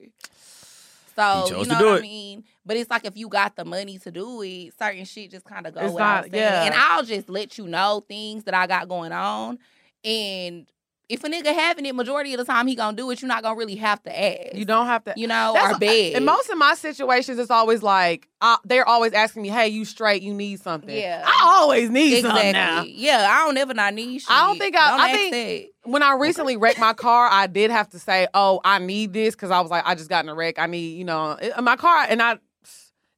[1.16, 1.98] So He chose you know to do what it.
[1.98, 2.44] I mean?
[2.64, 5.66] But it's like if you got the money to do it, certain shit just kind
[5.66, 6.64] of go It's not- yeah.
[6.64, 9.58] And I'll just let you know things that I got going on.
[10.04, 10.66] And
[11.08, 13.22] if a nigga having it, majority of the time he gonna do it.
[13.22, 14.54] You're not gonna really have to ask.
[14.56, 15.14] You don't have to.
[15.16, 16.14] you know, That's- or beg.
[16.14, 19.84] In most of my situations, it's always like uh, they're always asking me, "Hey, you
[19.84, 20.22] straight?
[20.22, 21.22] You need something?" Yeah.
[21.24, 22.82] I always need something now.
[22.86, 24.30] Yeah, I don't ever not need shit.
[24.30, 27.70] I don't think I- Don't I think- When I recently wrecked my car, I did
[27.70, 30.28] have to say, "Oh, I need this" because I was like, I just got in
[30.28, 30.58] a wreck.
[30.58, 32.38] I need, you know, my car, and I.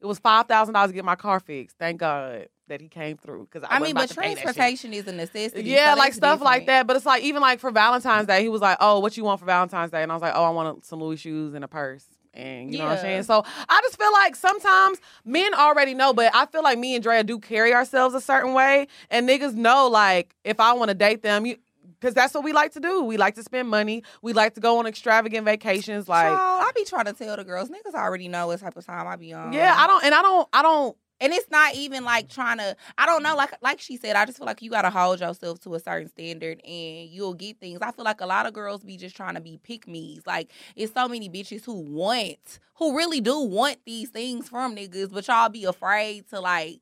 [0.00, 1.76] It was five thousand dollars to get my car fixed.
[1.78, 3.76] Thank God that he came through because I.
[3.76, 4.42] I mean, but to pay that shit.
[4.42, 5.68] transportation is a necessity.
[5.68, 6.86] Yeah, so like stuff like that.
[6.86, 9.40] But it's like even like for Valentine's Day, he was like, "Oh, what you want
[9.40, 11.68] for Valentine's Day?" And I was like, "Oh, I want some Louis shoes and a
[11.68, 13.22] purse." And you know what I'm saying?
[13.24, 17.02] So I just feel like sometimes men already know, but I feel like me and
[17.02, 20.94] Drea do carry ourselves a certain way, and niggas know like if I want to
[20.94, 21.56] date them, you.
[22.00, 23.02] Because that's what we like to do.
[23.02, 24.04] We like to spend money.
[24.22, 26.08] We like to go on extravagant vacations.
[26.08, 28.86] Like, Child, I be trying to tell the girls, niggas already know what type of
[28.86, 29.52] time I be on.
[29.52, 30.96] yeah, I don't, and I don't, I don't.
[31.20, 32.76] And it's not even like trying to.
[32.96, 35.60] I don't know, like like she said, I just feel like you gotta hold yourself
[35.60, 37.80] to a certain standard, and you'll get things.
[37.82, 40.26] I feel like a lot of girls be just trying to be pick me's.
[40.26, 45.12] Like it's so many bitches who want, who really do want these things from niggas,
[45.12, 46.80] but y'all be afraid to like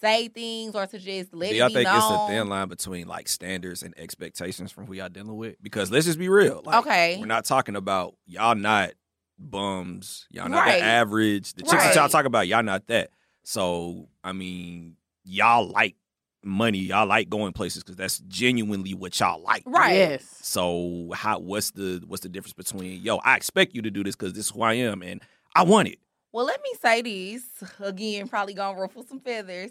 [0.00, 3.26] say things or to just let Do y'all think it's a thin line between like
[3.26, 5.56] standards and expectations from who y'all dealing with?
[5.62, 6.60] Because let's just be real.
[6.64, 7.16] Like, Okay.
[7.18, 8.92] We're not talking about y'all not
[9.38, 10.26] bums.
[10.30, 10.78] Y'all not Right.
[10.80, 11.54] the average.
[11.54, 13.10] The chicks that y'all talk about, y'all not that.
[13.44, 15.96] So I mean, y'all like
[16.42, 16.78] money.
[16.78, 19.62] Y'all like going places because that's genuinely what y'all like.
[19.66, 19.94] Right.
[19.94, 20.26] Yes.
[20.42, 21.38] So how?
[21.38, 23.16] What's the what's the difference between yo?
[23.18, 25.22] I expect you to do this because this is who I am and
[25.54, 25.98] I want it.
[26.32, 27.44] Well, let me say this
[27.80, 29.70] again, probably gonna ruffle some feathers.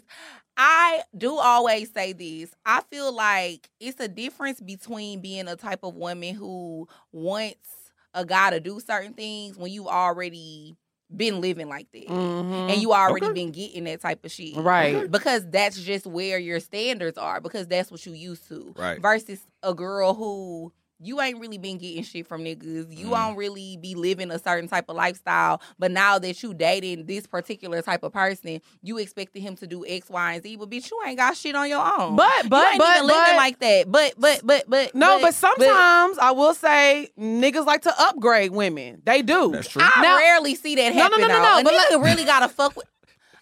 [0.56, 2.54] I do always say this.
[2.64, 7.68] I feel like it's a difference between being a type of woman who wants
[8.14, 10.76] a guy to do certain things when you already
[11.16, 12.06] been living like that.
[12.08, 12.70] Mhm.
[12.70, 13.34] And you already Okay.
[13.34, 14.56] been getting that type of shit.
[14.56, 15.10] right.
[15.10, 18.74] Because that's just where your standards are, because that's what you used to.
[18.76, 19.00] Right.
[19.00, 22.96] Versus a girl who you ain't really been getting shit from niggas.
[22.96, 23.10] You Mm.
[23.10, 25.60] don't really be living a certain type of lifestyle.
[25.78, 29.84] But now that you dating this particular type of person, you expected him to do
[29.86, 30.56] X, Y, and Z.
[30.56, 32.16] But bitch, you ain't got shit on your own.
[32.16, 33.90] But you but ain't but even living but like that.
[33.92, 39.02] But but but but no, but, sometimes I will say niggas like to upgrade women.
[39.04, 39.50] They do.
[39.50, 39.82] That's true.
[39.84, 41.20] I Now- rarely see that No, no, happen.
[41.22, 42.86] no, no, no, A but nigga really gotta fuck with.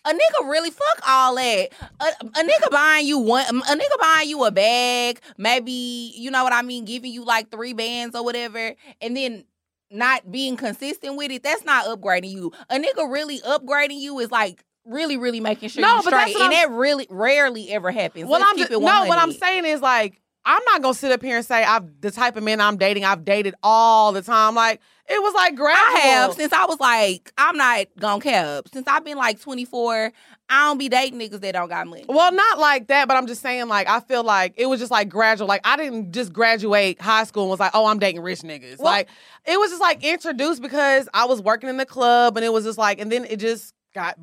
[0.04, 1.68] A nigga really fuck all that.
[2.00, 6.42] A, a nigga buying you one, a nigga buying you a bag, maybe you know
[6.44, 9.44] what I mean, giving you like three bands or whatever, and then
[9.90, 11.42] not being consistent with it.
[11.42, 12.52] That's not upgrading you.
[12.70, 16.30] A nigga really upgrading you is like really, really making sure No, you but that's
[16.30, 18.24] straight, what and I'm- that really rarely ever happens.
[18.24, 19.04] Well, Let's I'm keep just, it no.
[19.04, 22.10] What I'm saying is like I'm not gonna sit up here and say I've the
[22.10, 23.04] type of men I'm dating.
[23.04, 24.54] I've dated all the time.
[24.54, 25.84] Like it was like gradual.
[25.96, 28.64] I have since I was like, I'm not gonna cap.
[28.72, 30.12] Since I've been like 24,
[30.48, 32.04] I don't be dating niggas that don't got money.
[32.08, 34.90] Well, not like that, but I'm just saying, like, I feel like it was just
[34.90, 35.46] like gradual.
[35.48, 38.78] Like, I didn't just graduate high school and was like, oh, I'm dating rich niggas.
[38.78, 39.08] Well- like,
[39.46, 42.64] it was just like introduced because I was working in the club and it was
[42.64, 44.18] just like, and then it just got,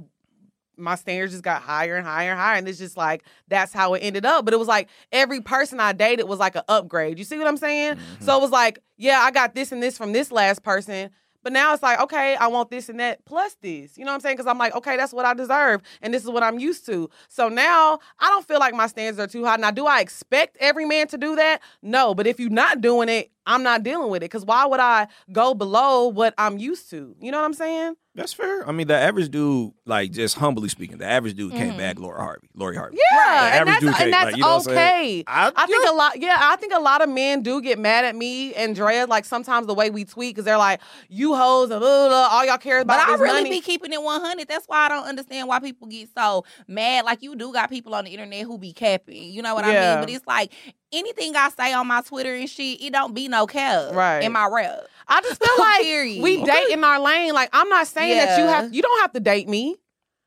[0.80, 2.58] my standards just got higher and higher and higher.
[2.58, 4.46] And it's just like, that's how it ended up.
[4.46, 7.20] But it was like every person I dated was like an upgrade.
[7.20, 7.96] You see what I'm saying?
[7.96, 8.24] Mhm.
[8.24, 11.10] So it was like, yeah, I got this and this from this last person.
[11.42, 13.98] But now it's like, okay, I want this and that plus this.
[13.98, 14.36] You know what I'm saying?
[14.36, 15.82] Because I'm like, okay, that's what I deserve.
[16.02, 17.10] And this is what I'm used to.
[17.30, 19.56] So now I don't feel like my standards are too high.
[19.56, 21.62] Now, do I expect every man to do that?
[21.82, 22.14] No.
[22.14, 24.26] But if you're not doing it, I'm not dealing with it.
[24.26, 27.16] Because why would I go below what I'm used to?
[27.22, 27.96] You know what I'm saying?
[28.20, 28.68] That's fair.
[28.68, 31.78] I mean, the average dude, like just humbly speaking, the average dude can't Mhm.
[31.78, 32.50] bag Lori Harvey.
[32.54, 32.98] Lori Harvey.
[33.12, 33.50] Yeah.
[33.52, 34.78] The And that's, dude and that's like, you know what I'm saying?
[34.78, 35.24] okay.
[35.28, 35.92] I, I think yeah.
[35.92, 38.76] a lot, yeah, I think a lot of men do get mad at me and
[38.76, 42.08] Drea, like sometimes the way we tweet, because they're like, you hoes and blah, blah,
[42.10, 43.50] blah, all y'all care about But I is really money.
[43.52, 44.48] be keeping it 100.
[44.48, 47.06] That's why I don't understand why people get so mad.
[47.06, 49.32] Like you do got people on the internet who be capping.
[49.32, 50.02] You know what I mean?
[50.04, 50.52] But it's like
[50.92, 54.20] anything I say on my Twitter and shit, it don't be no cap Right.
[54.22, 54.88] in my rep.
[55.08, 56.22] I just feel like Period.
[56.22, 56.46] we Okay.
[56.46, 57.34] date in our lane.
[57.34, 59.78] Like I'm not saying that you have you don't have to date me.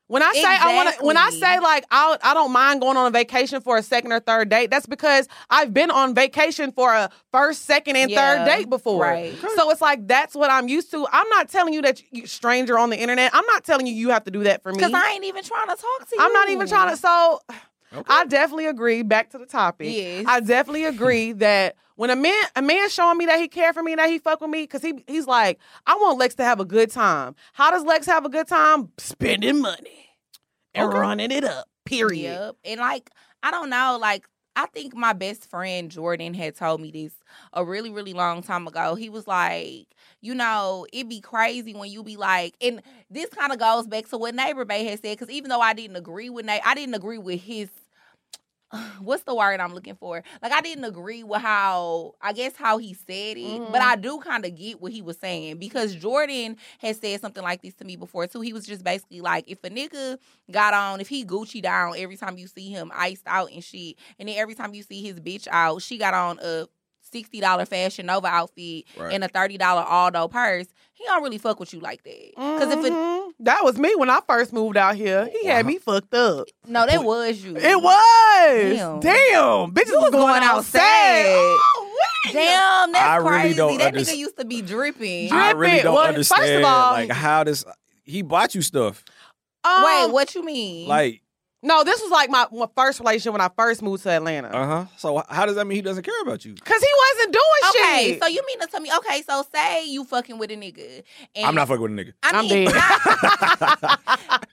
[0.07, 2.97] When I say I want to, when I say like I I don't mind going
[2.97, 4.69] on a vacation for a second or third date.
[4.69, 8.99] That's because I've been on vacation for a first, second, and Yeah, third date before.
[8.99, 9.33] right.
[9.55, 11.07] So it's like that's what I'm used to.
[11.11, 13.31] I'm not telling you that you stranger on the internet.
[13.33, 14.77] I'm not telling you you have to do that for me.
[14.77, 16.21] Because I ain't even trying to talk to you.
[16.21, 16.97] I'm not even trying to.
[16.97, 17.39] So
[17.93, 18.03] Okay.
[18.13, 19.03] I definitely agree.
[19.03, 19.93] Back to the topic.
[19.93, 20.25] Yes.
[20.27, 23.83] I definitely agree that when a man a man showing me that he care for
[23.83, 26.59] me, that he fuck with me, because he he's like, I want Lex to have
[26.59, 27.35] a good time.
[27.53, 28.89] How does Lex have a good time?
[28.97, 30.09] Spending money
[30.73, 30.97] and Okay.
[30.97, 31.67] running it up.
[31.85, 32.31] Period.
[32.39, 32.55] Yep.
[32.65, 33.09] And like,
[33.43, 34.25] I don't know, like
[34.55, 37.13] I think my best friend Jordan had told me this
[37.53, 38.93] a really, really long time ago.
[38.95, 39.87] He was like,
[40.21, 44.07] you know, it'd be crazy when you be like, and this kind of goes back
[44.09, 46.75] to what Neighbor Bay had said, because even though I didn't agree with Nate, I
[46.75, 47.69] didn't agree with his
[49.01, 50.23] what's the word I'm looking for?
[50.41, 53.71] Like I didn't agree with how I guess how he said it, Mhm.
[53.71, 57.43] but I do kind of get what he was saying because Jordan has said something
[57.43, 58.41] like this to me before too.
[58.41, 60.17] He was just basically like, if a nigga
[60.51, 63.95] got on, if he Gucci down every time you see him iced out and shit,
[64.19, 66.67] and then every time you see his bitch out, she got on a
[67.11, 69.13] sixty dollar Fashion Nova outfit Right.
[69.13, 72.29] and a thirty dollar Aldo purse, he don't really fuck with you like that.
[72.35, 73.31] Because if it Mhm.
[73.41, 76.47] that was me when I first moved out here, he had me fucked up.
[76.67, 77.55] no, that was you.
[77.57, 78.99] It was Damn.
[78.99, 81.25] damn, bitches You was going, outside.
[81.27, 81.89] Oh.
[82.31, 83.55] Damn, that's I really crazy.
[83.57, 85.27] don't that underst- nigga used to be dripping.
[85.29, 87.65] Drip I really don't Well, first of all- like how this
[88.05, 89.03] he bought you stuff.
[89.65, 90.87] Um, Wait, what you mean?
[90.87, 91.21] Like,
[91.65, 94.49] No, this was like my, my first relationship when I first moved to Atlanta.
[94.49, 94.85] uh-huh.
[94.97, 96.53] So how does that mean he doesn't care about you?
[96.55, 98.21] Cause he wasn't doing okay, shit.
[98.21, 98.91] so you mean to tell me?
[98.97, 101.03] Okay, so say you fucking with a nigga.
[101.35, 102.13] And I'm not fucking with a nigga.
[102.21, 102.75] I I'm mean, dead.
[102.75, 104.47] not-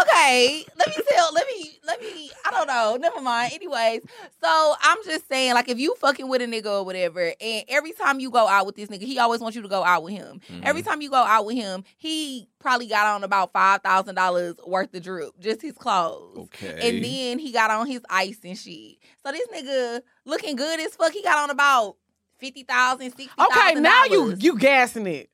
[0.00, 1.32] okay, let me tell.
[1.32, 1.78] Let me.
[1.86, 2.30] Let me.
[2.44, 2.96] I don't know.
[3.00, 3.52] Never mind.
[3.52, 4.02] Anyways,
[4.42, 7.92] so I'm just saying, like, if you fucking with a nigga or whatever, and every
[7.92, 10.14] time you go out with this nigga, he always wants you to go out with
[10.14, 10.40] him.
[10.50, 10.62] Mm-hmm.
[10.64, 14.56] Every time you go out with him, he probably got on about five thousand dollars
[14.66, 16.38] worth of drip, just his clothes.
[16.38, 16.88] Okay.
[16.88, 18.96] And then he got on his ice and shit.
[19.24, 21.12] So this nigga looking good as fuck.
[21.12, 21.96] He got on about
[22.38, 23.56] fifty thousand, sixty thousand.
[23.56, 25.30] okay, now you you gassing it.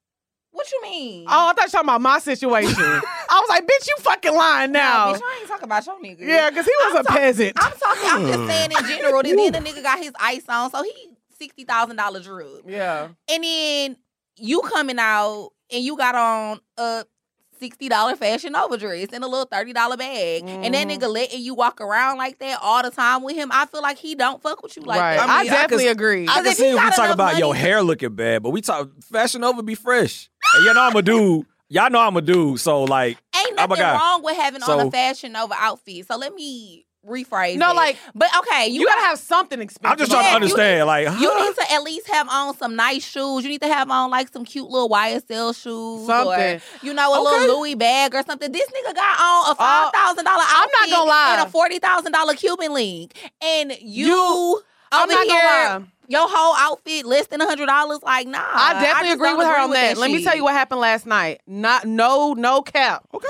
[0.54, 1.24] What you mean?
[1.28, 2.74] Oh, I thought you were talking about my situation.
[2.78, 3.00] I
[3.40, 5.12] was like, bitch, you fucking lying now.
[5.12, 6.20] bitch, I ain't talking about your nigga.
[6.20, 7.52] yeah, because he was I'm a talk- peasant.
[7.60, 8.08] I'm talking.
[8.10, 9.22] I'm just saying in general.
[9.22, 10.92] Then then the nigga got his ice on, so he
[11.38, 12.62] sixty thousand dollar drip.
[12.66, 13.08] yeah.
[13.28, 13.96] And then
[14.36, 17.04] you coming out and you got on a
[17.60, 20.98] sixty dollar fashion Nova dress and a little thirty dollar bag, and that Mhm.
[20.98, 23.50] nigga letting you walk around like that all the time with him.
[23.52, 25.16] I feel like he don't fuck with you like right.
[25.16, 25.28] that.
[25.28, 26.28] I, I mean, I definitely could- agree.
[26.28, 28.90] I can see if we talk enough about your hair looking bad, but we talk
[29.04, 30.28] Fashion Nova be fresh.
[30.54, 31.46] And you know I'm a dude.
[31.68, 32.60] Y'all know I'm a dude.
[32.60, 33.98] So like, Ain't Oh my nothing God.
[34.00, 36.06] wrong with having on So- a fashion Nova outfit.
[36.06, 37.56] So let me rephrase.
[37.58, 37.76] no, it.
[37.76, 39.92] like but okay, you, you, gotta have something expensive.
[39.92, 40.86] I'm just trying Yeah, to you- understand.
[40.86, 43.42] like, You need to at least have on some nice shoes.
[43.44, 46.56] You need to have on like some cute little YSL shoes, Something.
[46.56, 47.40] or you know, a Okay.
[47.40, 48.50] little Louis bag or something.
[48.50, 51.36] This nigga got on a uh, five thousand dollar I'm outfit not gonna lie.
[51.40, 53.12] and a forty thousand dollar Cuban link,
[53.42, 54.62] and you, You-
[54.94, 55.86] I'm over not here, gonna lie.
[56.08, 58.00] your whole outfit less than a hundred dollars.
[58.02, 59.90] Like, nah, I definitely just agree with her on that.
[59.90, 61.40] with Let me tell you what happened last night.
[61.46, 63.04] Not no no cap.
[63.14, 63.28] Okay.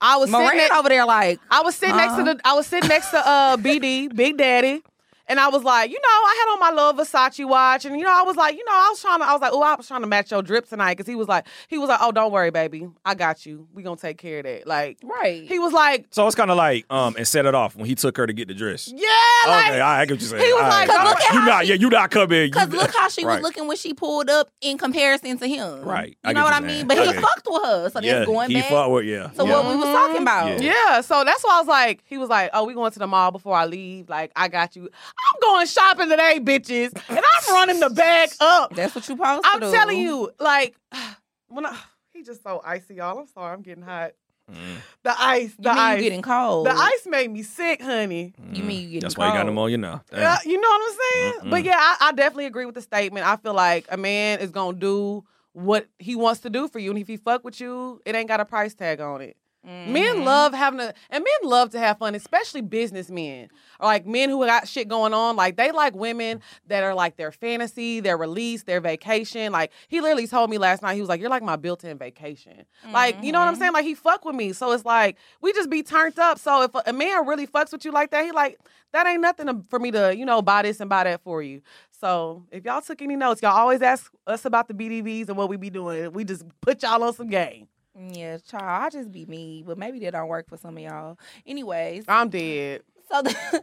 [0.00, 2.34] I was sitting Moran at, over there, like, I was sitting next to Uh-huh.
[2.34, 4.82] the I was sitting next to uh BD, Big Daddy.
[5.28, 8.04] And I was like, you know, I had on my little Versace watch, and you
[8.04, 9.74] know, I was like, you know, I was trying to, I was like, oh, I
[9.74, 12.12] was trying to match your drip tonight, because he was like, he was like, oh,
[12.12, 13.66] don't worry, baby, I got you.
[13.74, 14.66] We gonna take care of that.
[14.66, 15.42] Like, right.
[15.42, 17.94] he was like, So it's kind of like um and set it off when he
[17.94, 18.86] took her to get the dress.
[18.94, 19.08] yeah,
[19.48, 20.44] like, okay, I, I get what you're saying.
[20.44, 22.50] he was All like, right, look at you how not she- yeah, you not coming.
[22.50, 25.82] Because look how she was looking when she pulled up in comparison to him.
[25.82, 26.16] Right.
[26.22, 26.86] I You get know what you I mean?
[26.86, 27.20] But he Okay.
[27.20, 27.90] fucked with her.
[27.90, 29.26] So yeah, that's going he back fought with yeah.
[29.28, 29.42] to yeah.
[29.42, 30.62] what we was talking about.
[30.62, 30.72] Yeah.
[30.88, 33.06] Yeah, so that's why I was like, he was like, oh, we going to the
[33.06, 34.08] mall before I leave.
[34.08, 34.88] Like, I got you.
[35.18, 38.74] I'm going shopping today, bitches, and I'm running the bag up.
[38.74, 39.72] That's what you supposed I'm to do.
[39.72, 40.76] telling you, like,
[41.48, 41.76] when I,
[42.12, 43.18] he just so icy, y'all.
[43.18, 44.12] I'm sorry, I'm getting hot.
[44.50, 46.66] Mm, The ice, the You mean ice, you getting cold?
[46.66, 48.32] the ice made me sick, honey.
[48.52, 48.66] You mm.
[48.66, 49.46] mean you getting That's why you got cold.
[49.46, 50.02] pneumonia now.
[50.08, 50.20] Damn.
[50.20, 51.32] Yeah, you know what I'm saying?
[51.40, 51.50] Mm-mm.
[51.50, 53.26] But yeah, I, I definitely agree with the statement.
[53.26, 56.90] I feel like a man is gonna do what he wants to do for you,
[56.90, 59.36] and if he fuck with you, it ain't got a price tag on it.
[59.84, 60.24] Men Mhm.
[60.24, 63.48] love having a, and men love to have fun, especially businessmen
[63.80, 65.36] or like men who got shit going on.
[65.36, 69.52] Like they like women that are like their fantasy, their release, their vacation.
[69.52, 72.64] Like he literally told me last night, he was like, "You're like my built-in vacation."
[72.92, 73.58] Like you know what I'm Mhm.
[73.58, 73.72] saying?
[73.72, 76.38] Like he fuck with me, so it's like we just be turned up.
[76.38, 78.58] So if a, a man really fucks with you like that, he like
[78.92, 81.42] that ain't nothing to, for me to you know buy this and buy that for
[81.42, 81.60] you.
[81.90, 85.48] So if y'all took any notes, y'all always ask us about the BDBs and what
[85.48, 86.12] we be doing.
[86.12, 87.68] We just put y'all on some game.
[87.98, 91.18] Yeah, child, I just be me, but maybe that don't work for some of y'all.
[91.46, 92.82] Anyways, I'm dead.
[93.10, 93.62] so the,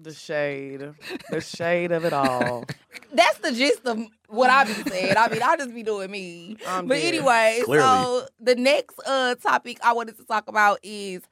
[0.00, 0.80] The shade,
[1.28, 2.64] the shade of it all.
[3.12, 5.16] that's the gist of what I be saying.
[5.16, 6.56] I mean, I just be doing me.
[6.68, 7.14] I'm but dead.
[7.14, 7.82] anyway, Clearly.
[7.84, 11.22] so the next uh topic I wanted to talk about is,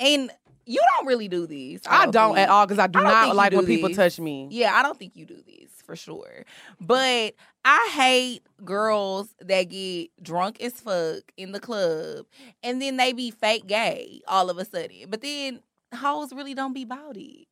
[0.00, 0.32] and
[0.64, 1.80] you don't really do these.
[1.86, 2.38] I don't think.
[2.38, 4.18] at all because I do I don't think not you like do when people touch
[4.18, 4.48] me.
[4.50, 6.44] Yeah, I don't think you do these for sure.
[6.80, 7.34] But
[7.68, 12.26] I hate girls that get drunk as fuck in the club
[12.62, 15.06] and then they be fake gay all of a sudden.
[15.08, 15.58] But then
[15.92, 17.48] hoes really don't be about it.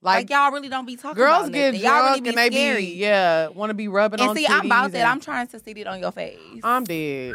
[0.00, 1.80] Like, Like, y'all really don't be talking girls about get nothing.
[1.84, 2.86] Y'all really drunk be and they scary.
[2.86, 4.36] be yeah want to be rubbing and on.
[4.36, 5.06] see, I'm about that.
[5.06, 6.38] I'm trying to sit it on your face.
[6.62, 7.34] I'm dead.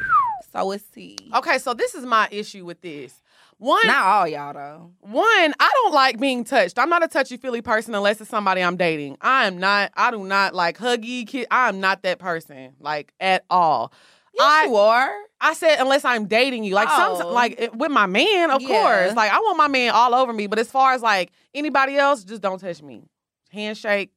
[0.54, 1.18] So it's T.
[1.36, 3.22] Okay, so this is my issue with this.
[3.60, 4.92] One, Not all y'all though.
[5.00, 5.26] one,
[5.60, 6.78] I don't like being touched.
[6.78, 9.18] I'm not a touchy feely person unless it's somebody I'm dating.
[9.20, 9.92] I am not.
[9.96, 11.26] I do not like huggy.
[11.26, 13.92] Kid, I am not that person, like at all.
[14.36, 15.10] Yes, I- you are.
[15.42, 17.32] I said unless I'm dating you, like some, Oh.
[17.32, 18.68] like with my man, of Yeah.
[19.08, 19.16] course.
[19.16, 22.24] Like I want my man all over me, but as far as like anybody else,
[22.24, 23.04] just don't touch me.
[23.52, 24.12] Handshake,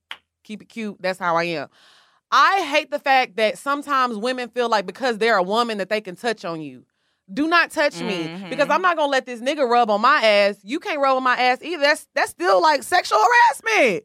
[0.45, 0.97] keep it cute.
[1.01, 1.69] That's how I am.
[2.31, 6.01] I hate the fact that sometimes women feel like because they're a woman that they
[6.01, 6.85] can touch on you.
[7.33, 8.51] Do not touch me Mhm.
[8.51, 10.57] because I'm not gonna let this nigga rub on my ass.
[10.63, 11.83] You can't rub on my ass either.
[11.83, 14.05] That's that's still like sexual harassment.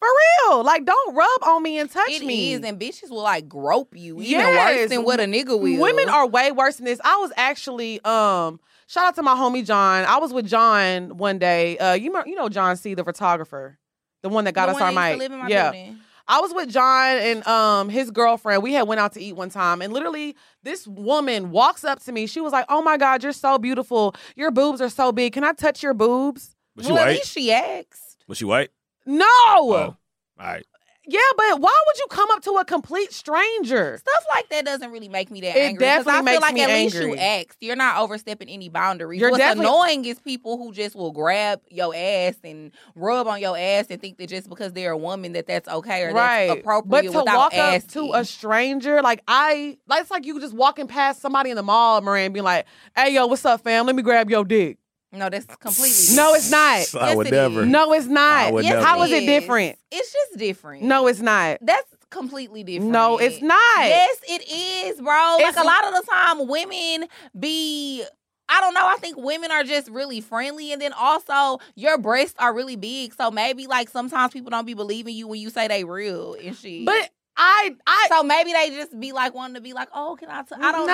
[0.00, 0.08] For
[0.48, 0.62] real.
[0.64, 2.52] Like don't rub on me and touch It me.
[2.52, 4.80] is, and bitches will like grope you even Yes.
[4.80, 5.80] worse than what a nigga will.
[5.80, 7.00] Women are way worse than this.
[7.04, 10.04] I was actually um shout out to my homie John.
[10.04, 11.78] I was with John one day.
[11.78, 13.78] Uh you you know John C, the photographer.
[14.22, 15.18] The one that got The us our that used to mic.
[15.18, 15.62] live in my Yeah.
[15.70, 15.98] building.
[16.28, 18.62] I was with John and um his girlfriend.
[18.62, 22.12] We had went out to eat one time and literally this woman walks up to
[22.12, 22.26] me.
[22.26, 24.14] She was like, "Oh my god, you're so beautiful.
[24.36, 25.32] Your boobs are so big.
[25.32, 28.24] Can I touch your boobs?" Was she well, at least she asked.
[28.28, 28.70] Was she white?
[29.06, 29.24] No.
[29.26, 29.96] Oh, all
[30.38, 30.64] right.
[31.10, 33.96] Yeah, but why would you come up to a complete stranger?
[33.98, 35.80] Stuff like that doesn't really make me that It angry.
[35.80, 37.18] definitely I feel makes like me at least you angry.
[37.18, 37.56] asked.
[37.60, 39.18] You're not overstepping any boundaries.
[39.18, 43.40] You're What's definitely- annoying is people who just will grab your ass and rub on
[43.40, 46.48] your ass and think that just because they're a woman that that's okay or right.
[46.48, 48.02] that's appropriate but to walk asking.
[48.02, 51.56] up to a stranger, like I, like it's like you just walking past somebody in
[51.56, 53.86] the mall, Moran, being like, "Hey, yo, what's up, fam?
[53.86, 54.76] Let me grab your dick."
[55.12, 56.16] No, that's completely.
[56.16, 56.58] No, it's not.
[57.02, 57.60] I Yes, would it never.
[57.62, 57.66] is.
[57.68, 58.38] No, it's not.
[58.46, 58.84] I would Yes, never.
[58.86, 59.78] How is it it different?
[59.90, 60.82] It's just different.
[60.84, 61.58] No, it's not.
[61.62, 62.90] that's completely different.
[62.92, 63.78] No, it's not.
[63.78, 65.36] Yes, it is, bro.
[65.38, 68.04] It's- like a lot of the time, women be.
[68.50, 68.86] I don't know.
[68.86, 73.12] I think women are just really friendly, and then also your breasts are really big.
[73.12, 76.56] So maybe like sometimes people don't be believing you when you say they real and
[76.56, 76.86] shit.
[76.86, 80.28] But I, I, so maybe they just be like wanting to be like, oh, can
[80.28, 80.42] I?
[80.42, 80.56] T-?
[80.60, 80.92] I don't No,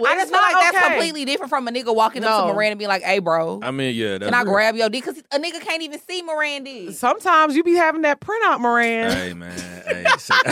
[0.00, 0.04] know.
[0.06, 2.52] I it's just feel not like that's completely different from a nigga walking up to
[2.54, 4.16] Miranda and be like, hey, bro, I mean, yeah.
[4.18, 4.52] That's can I real.
[4.52, 5.04] grab your dick?
[5.04, 6.90] Because a nigga can't even see Miranda.
[6.92, 9.12] sometimes you be having that printout, Moran.
[9.12, 10.04] Hey man, hey,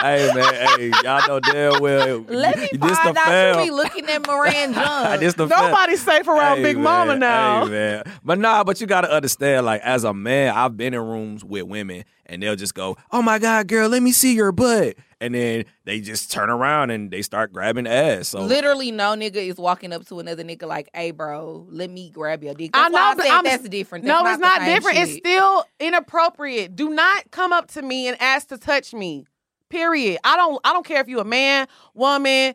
[0.00, 2.24] hey man, hey, y'all know damn well.
[2.28, 3.58] Let me this find the out fam.
[3.60, 5.20] you be looking at Moran John.
[5.20, 5.46] this the.
[5.46, 7.64] Nobody's safe around Hey, Big man, Mama now.
[7.66, 8.02] Hey, man.
[8.24, 11.64] But nah, but you gotta understand, like, as a man, I've been in rooms with
[11.64, 14.96] women and they'll just go, Oh my God, girl, let me see your butt.
[15.20, 18.28] And then they just turn around and they start grabbing ass.
[18.28, 22.10] So Literally, no nigga is walking up to another nigga like, "Hey, bro, let me
[22.10, 24.04] grab your dick." I That's why know, I but said I'm- that's different.
[24.04, 24.98] No, That's it's not the same different.
[24.98, 26.76] It's still inappropriate.
[26.76, 29.24] Do not come up to me and ask to touch me.
[29.70, 30.18] Period.
[30.24, 32.54] I don't I don't care if you a man, woman,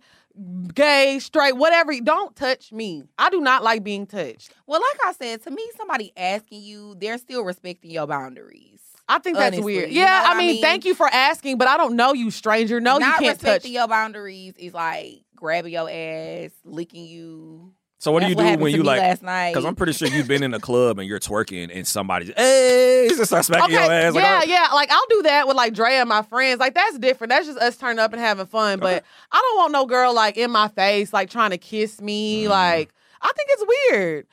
[0.73, 1.93] gay, straight, whatever.
[2.01, 3.03] Don't touch me.
[3.17, 4.51] I do not like being touched.
[4.67, 8.79] well, like I said, to me, somebody asking you, they're still respecting your boundaries.
[9.09, 9.89] I think that's Honestly, weird.
[9.91, 10.61] you Yeah, know what I I mean, mean?
[10.61, 12.79] thank you for asking, but I don't know you, stranger.
[12.79, 13.47] No, not you can't touch.
[13.47, 17.73] respecting your boundaries is like grabbing your ass, licking you.
[17.97, 19.51] so what That's do you do when you like last night?
[19.51, 23.07] because I'm pretty sure you've been in a club and you're twerking and somebody hey
[23.09, 24.67] just start smacking your ass like yeah, oh, yeah.
[24.73, 26.59] Like I'll do that with like Drea and my friends.
[26.59, 27.29] Like that's different.
[27.31, 28.79] That's just us turning up and having fun.
[28.79, 32.43] But I don't want no girl like in my face, like trying to kiss me.
[32.43, 32.49] Mm.
[32.49, 34.27] Like I think it's weird.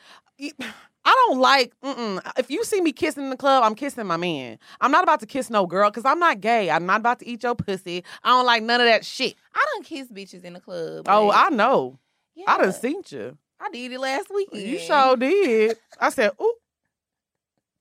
[1.07, 1.73] I don't like.
[1.85, 2.21] Mm-mm.
[2.37, 4.59] If you see me kissing in the club, I'm kissing my man.
[4.81, 6.69] I'm not about to kiss no girl because I'm not gay.
[6.69, 8.03] I'm not about to eat your pussy.
[8.25, 9.37] I don't like none of that shit.
[9.55, 11.07] I don't kiss bitches in the club.
[11.09, 12.01] Oh, I know.
[12.35, 13.38] yeah, I done seen you.
[13.61, 14.62] I did it last weekend.
[14.62, 15.77] You sure did.
[16.01, 16.55] I said, ooh.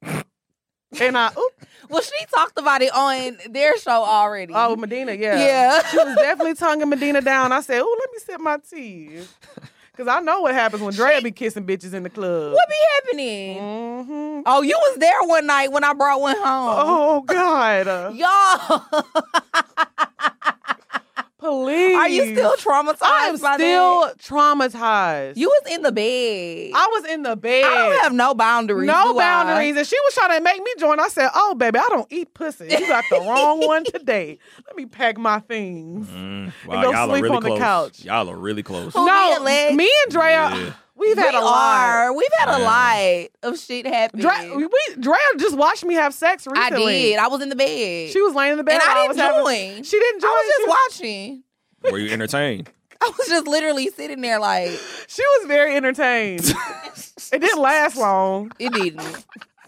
[0.04, 1.50] and I, ooh.
[1.90, 4.54] Well, she talked about it on their show already.
[4.56, 5.38] Oh, Medina, yeah.
[5.38, 5.88] Yeah.
[5.88, 7.52] She was definitely tonguing Medina down.
[7.52, 9.20] I said, oh, let me sip my tea.
[9.96, 12.54] Because I know what happens when Drea be kissing bitches in the club.
[12.54, 13.58] what be happening?
[13.60, 16.44] hmm Oh, you was there one night when I brought one home.
[16.46, 17.88] Oh, God.
[18.16, 18.86] Y'all,
[21.50, 21.96] please.
[21.96, 22.98] are you still traumatized?
[23.04, 24.18] I am still that?
[24.18, 25.38] traumatized.
[25.38, 26.72] You was in the bed.
[26.76, 27.64] I was in the bed.
[27.66, 28.88] I don't have no boundaries.
[28.88, 29.22] no do I?
[29.22, 29.78] boundaries.
[29.78, 31.00] And she was trying to make me join.
[31.00, 32.68] I said, oh, baby, I don't eat pussy.
[32.70, 34.38] You got the wrong one today.
[34.68, 36.08] Let me pack my things.
[36.08, 37.60] Mm, wow, go y'all sleep are really on the close.
[37.60, 38.06] couch.
[38.06, 38.94] Y'all are really close.
[38.94, 39.76] Who, no, and Lex?
[39.76, 40.74] me and Drea, Yeah.
[40.96, 42.16] We've we had a lot.
[42.16, 44.20] We've had a lot of shit happen.
[44.20, 44.68] Dre, we,
[45.00, 46.86] Drea just watched me have sex recently.
[46.86, 47.20] I did.
[47.20, 48.10] I was in the bed.
[48.12, 48.82] She was laying in the bed.
[48.82, 49.44] and I was didn't having-
[49.76, 49.84] join.
[49.84, 50.30] She didn't join.
[50.30, 50.70] I was she, just
[51.02, 51.44] watching.
[51.92, 52.70] Were you entertained?
[53.02, 54.70] I was just literally sitting there like
[55.08, 56.42] she was very entertained.
[57.34, 58.52] it didn't last long.
[58.58, 59.26] it didn't.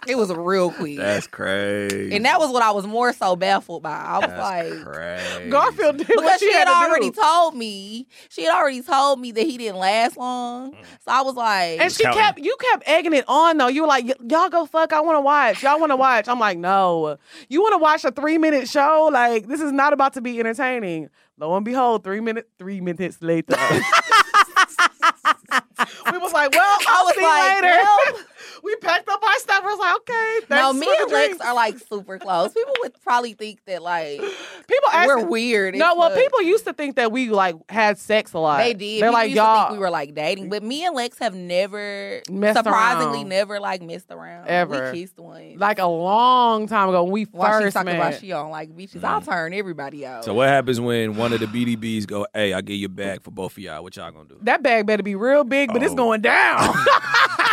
[0.07, 0.97] It was a real quick.
[0.97, 2.15] That's crazy.
[2.15, 3.91] and that was what I was more so baffled by.
[3.91, 5.49] I was That's like, crazy.
[5.49, 7.21] Garfield did what because she, she had to already do.
[7.21, 10.71] told me, she had already told me that he didn't last long.
[10.73, 10.77] Mm.
[11.05, 12.21] So I was like, And she Counting.
[12.21, 13.67] kept, you kept egging it on though.
[13.67, 14.93] You were like, "Y- y'all go fuck.
[14.93, 15.63] I want to watch.
[15.63, 16.27] Y'all want to watch.
[16.27, 17.17] I'm like, no.
[17.49, 19.09] You want to watch a three minute show?
[19.11, 21.09] Like, this is not about to be entertaining.
[21.39, 23.55] Lo and behold, three minutes three minutes later.
[26.11, 27.77] we was like, well, I'll was see like, later.
[27.83, 28.23] well.
[28.67, 29.63] we packed up our stuff.
[29.63, 30.39] I was like, okay.
[30.49, 32.53] No, thanks me for and Lex are like super close.
[32.53, 34.19] People would probably think that like
[34.67, 35.75] people ask we're weird.
[35.75, 36.19] No, well, fuck.
[36.19, 38.57] people used to think that we like had sex a lot.
[38.57, 39.01] They did.
[39.01, 41.17] They're People like used y'all to think we were like dating, but me and Lex
[41.19, 43.29] have never, Messed surprisingly, around.
[43.29, 44.47] never like messed around.
[44.47, 44.91] Ever.
[44.91, 45.57] we kissed once.
[45.59, 47.95] like a long time ago when we Why she first talking met.
[47.95, 49.03] about she don't like bitches?
[49.03, 49.25] I'll mm.
[49.25, 50.25] turn everybody out.
[50.25, 53.31] So what happens when one of the BDBs go, "Hey, I give you bag for
[53.31, 53.81] both of y'all.
[53.81, 55.95] What y'all gonna do?" that bag better be real big, but it's Oh.
[55.95, 56.75] going down.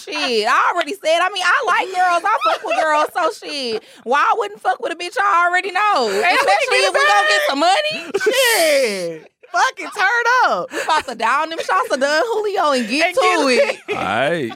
[0.00, 1.18] shit, I already said.
[1.20, 2.22] I mean, I like girls.
[2.24, 3.08] I fuck with girls.
[3.14, 6.08] So shit, why I wouldn't fuck with a bitch I already know?
[6.08, 8.12] Especially if we it gonna get some money.
[8.24, 9.32] Shit.
[9.50, 10.70] Fucking turn up.
[10.70, 13.96] We about to down them shots of Don Julio and get And to get it.
[13.96, 14.52] All right,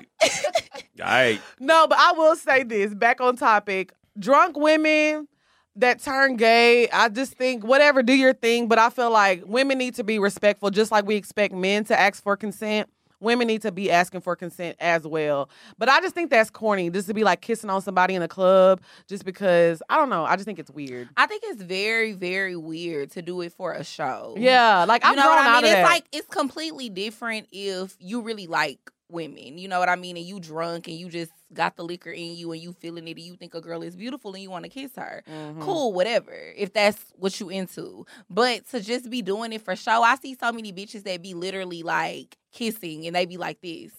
[1.00, 1.40] all right.
[1.58, 3.92] No, but I will say this back on topic.
[4.18, 5.28] Drunk women
[5.76, 8.68] that turn gay, I just think whatever, do your thing.
[8.68, 11.98] But I feel like women need to be respectful, just like we expect men to
[11.98, 12.90] ask for consent.
[13.22, 15.48] Women need to be asking for consent as well.
[15.78, 18.28] But I just think that's corny, just to be like kissing on somebody in a
[18.28, 20.24] club, just because I don't know.
[20.24, 21.08] I just think it's weird.
[21.16, 24.34] I think it's very, very weird to do it for a show.
[24.36, 25.72] Yeah, like you I've know grown what I out mean?
[25.72, 25.92] of It's that.
[25.94, 29.58] like it's completely different if you really like women.
[29.58, 30.16] You know what I mean?
[30.16, 33.10] And you drunk and you just got the liquor in you and you feeling it
[33.10, 35.22] and you think a girl is beautiful and you want to kiss her.
[35.30, 35.60] Mhm.
[35.60, 36.32] Cool, whatever.
[36.56, 38.06] If that's what you into.
[38.30, 41.34] But to just be doing it for show, I see so many bitches that be
[41.34, 43.92] literally like kissing and they be like this.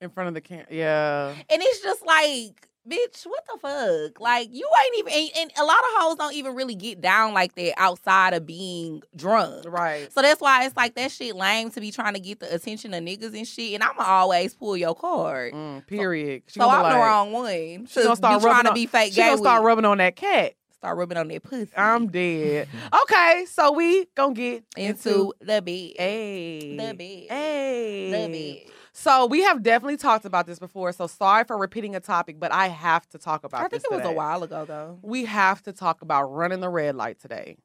[0.00, 0.66] in front of the camera.
[0.70, 1.34] Yeah.
[1.50, 4.20] And it's just like, bitch, what the fuck?
[4.20, 7.34] Like, you ain't even, and, and a lot of hoes don't even really get down
[7.34, 9.64] like that outside of being drunk.
[9.66, 10.10] Right.
[10.12, 12.94] So that's why it's like that shit lame to be trying to get the attention
[12.94, 13.74] of niggas and shit.
[13.74, 15.52] And I'ma always pull your card.
[15.52, 16.44] Mm, period.
[16.46, 17.86] She so I'm be the wrong one.
[17.86, 19.66] She gonna start trying rubbing to be fake She gonna start with.
[19.66, 20.54] rubbing on that cat.
[20.78, 21.70] Start rubbing on that pussy.
[21.76, 22.68] I'm dead.
[23.02, 25.92] Okay, so we gonna get into the bed.
[25.98, 26.76] Hey.
[26.76, 27.26] The bed.
[27.28, 28.10] Hey.
[28.10, 28.32] The
[28.64, 28.72] bed.
[28.92, 30.92] So we have definitely talked about this before.
[30.92, 33.90] So sorry for repeating a topic, but I have to talk about I think it
[33.90, 34.10] was today.
[34.10, 34.98] a while ago though.
[35.02, 37.58] We have to talk about running the red light today.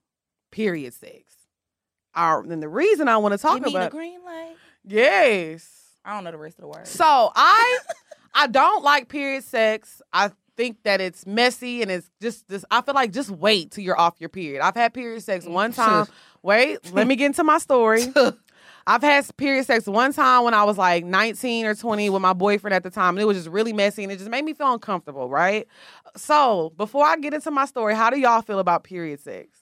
[0.51, 1.33] Period sex.
[2.15, 4.55] Our and the reason I want to talk me the about green light.
[4.83, 5.69] yes.
[6.05, 6.89] I don't know the rest of the words.
[6.89, 7.79] So I
[8.33, 10.01] I don't like period sex.
[10.11, 13.83] I think that it's messy and it's just this I feel like just wait till
[13.83, 14.61] you're off your period.
[14.61, 16.07] I've had period sex one time.
[16.41, 18.03] wait, let me get into my story.
[18.85, 22.33] I've had period sex one time when I was like 19 or 20 with my
[22.33, 23.15] boyfriend at the time.
[23.15, 25.67] And it was just really messy and it just made me feel uncomfortable, right?
[26.17, 29.59] So before I get into my story, how do y'all feel about period sex?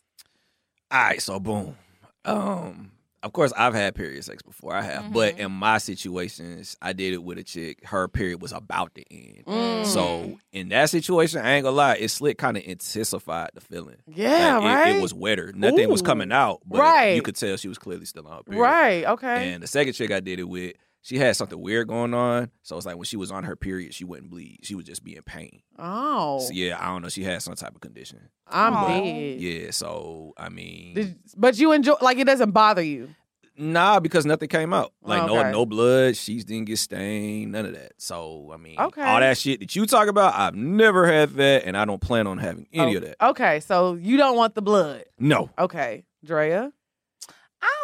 [0.90, 1.78] All right, so boom.
[2.26, 2.92] Um,
[3.24, 4.74] of course, I've had period sex before.
[4.74, 5.40] I have, but Mhm.
[5.46, 7.86] in my situations, I did it with a chick.
[7.86, 9.46] Her period was about to end.
[9.46, 9.86] Mm.
[9.86, 13.98] So in that situation, I ain't gonna lie, it slick kind of intensified the feeling.
[14.08, 14.96] Yeah, Like, it- right.
[14.98, 15.52] It, was wetter.
[15.56, 17.16] Nothing was coming out, but Right.
[17.16, 18.62] you could tell she was clearly still on her period.
[18.62, 19.06] right.
[19.06, 19.54] Okay.
[19.54, 22.52] And the second chick I did it with, she had something weird going on.
[22.62, 24.60] So it's like when she was on her period, she wouldn't bleed.
[24.64, 25.62] She would just be in pain.
[25.80, 27.10] oh, So yeah, I don't know.
[27.10, 28.30] She had some type of condition.
[28.48, 28.88] I'm Aw.
[28.88, 29.40] dead.
[29.42, 29.72] Yeah.
[29.72, 33.10] So I mean, Did- but you enjoy like it doesn't bother you.
[33.58, 34.94] Nah, because nothing came out.
[35.04, 35.34] Like Okay.
[35.34, 37.92] no no blood, sheets didn't get stained, none of that.
[37.98, 39.04] So I mean, Okay.
[39.04, 42.28] all that shit that you talk about, I've never had that, and I don't plan
[42.28, 43.16] on having any Oh, of that.
[43.22, 45.04] Okay, so you don't want the blood.
[45.20, 45.50] No.
[45.60, 46.72] Okay, Drea.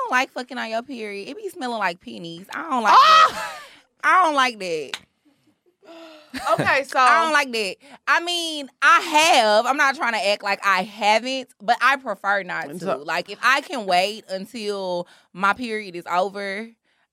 [0.08, 1.28] Don't like fucking on your period.
[1.28, 2.48] It be smelling like pennies.
[2.54, 3.28] I don't like Ah!
[3.30, 3.60] that.
[4.04, 4.92] I don't like that.
[6.54, 7.76] Okay, so I don't like that.
[8.08, 9.66] I mean, I have.
[9.66, 12.80] I'm not trying to act like I haven't, but I prefer not to.
[12.80, 16.70] So- like, if I can wait until my period is over,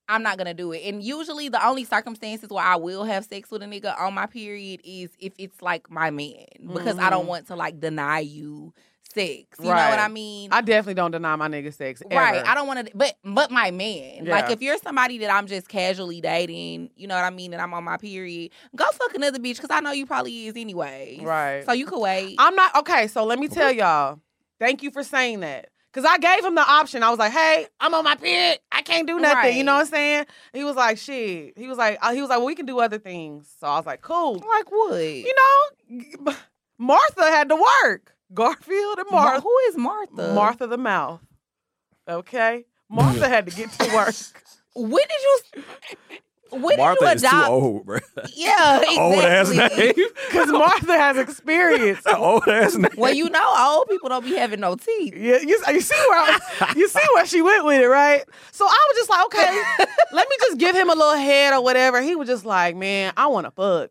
[0.09, 0.83] I'm not gonna do it.
[0.85, 4.27] And usually, the only circumstances where I will have sex with a nigga on my
[4.27, 7.29] period is if it's like my man, because I don't Mhm.
[7.29, 8.75] want to like deny you
[9.13, 9.59] sex.
[9.59, 10.51] You know what I mean?
[10.53, 12.03] I definitely don't deny my nigga sex.
[12.11, 12.45] Right.
[12.45, 14.27] I don't want to, but but my man.
[14.27, 14.33] Yeah.
[14.33, 17.63] Like if you're somebody that I'm just casually dating, you know what I mean, and
[17.63, 21.21] I'm on my period, go fuck another bitch because I know you probably is anyway.
[21.23, 21.65] Right.
[21.65, 22.37] So you could wait.
[22.39, 23.07] I'm not okay.
[23.07, 24.21] So let me tell y'all.
[24.59, 25.69] Thank you for saying that.
[25.93, 27.05] Cause I gave him the option.
[27.05, 28.59] I was like, "Hey, I'm on my period.
[28.73, 30.27] I can't do nothing." You know what I'm saying?
[30.53, 32.81] He was like, "Shit." He was like, uh, "He was like, well, we can do
[32.81, 34.99] other things." So I was like, "Cool." like what?
[34.99, 35.33] You
[35.89, 36.35] know,
[36.79, 38.14] Martha had to work.
[38.35, 39.41] Garfield and Mar- Martha.
[39.43, 40.33] who is Martha?
[40.35, 41.21] Martha the mouth.
[42.09, 44.15] Okay, Martha had to get to work.
[44.77, 45.39] When did you?
[46.51, 47.51] When Martha did is you too adopt?
[47.51, 47.99] old, bro.
[48.35, 48.99] Yeah, exactly.
[48.99, 49.95] old ass name.
[50.31, 52.01] Because Martha has experience.
[52.07, 52.91] old ass name.
[52.97, 55.15] Well, you know, old people don't be having no teeth.
[55.17, 58.25] Yeah, you, you see where I, you see where she went with it, right?
[58.51, 59.63] So I was just like, okay,
[60.13, 62.03] let me just give him a little head or whatever.
[62.03, 63.91] He was just like, man, I want to fuck.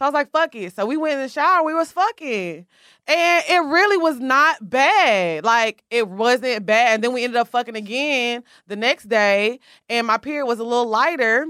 [0.00, 0.74] So I was like, fuck it.
[0.74, 2.64] So we went in the shower, we was fucking.
[3.06, 5.44] And it really was not bad.
[5.44, 6.94] Like it wasn't bad.
[6.94, 9.60] And then we ended up fucking again the next day.
[9.90, 11.46] And my period was a little lighter.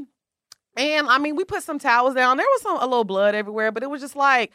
[0.76, 2.38] And I mean, we put some towels down.
[2.38, 4.50] There was some a little blood everywhere, but it was just like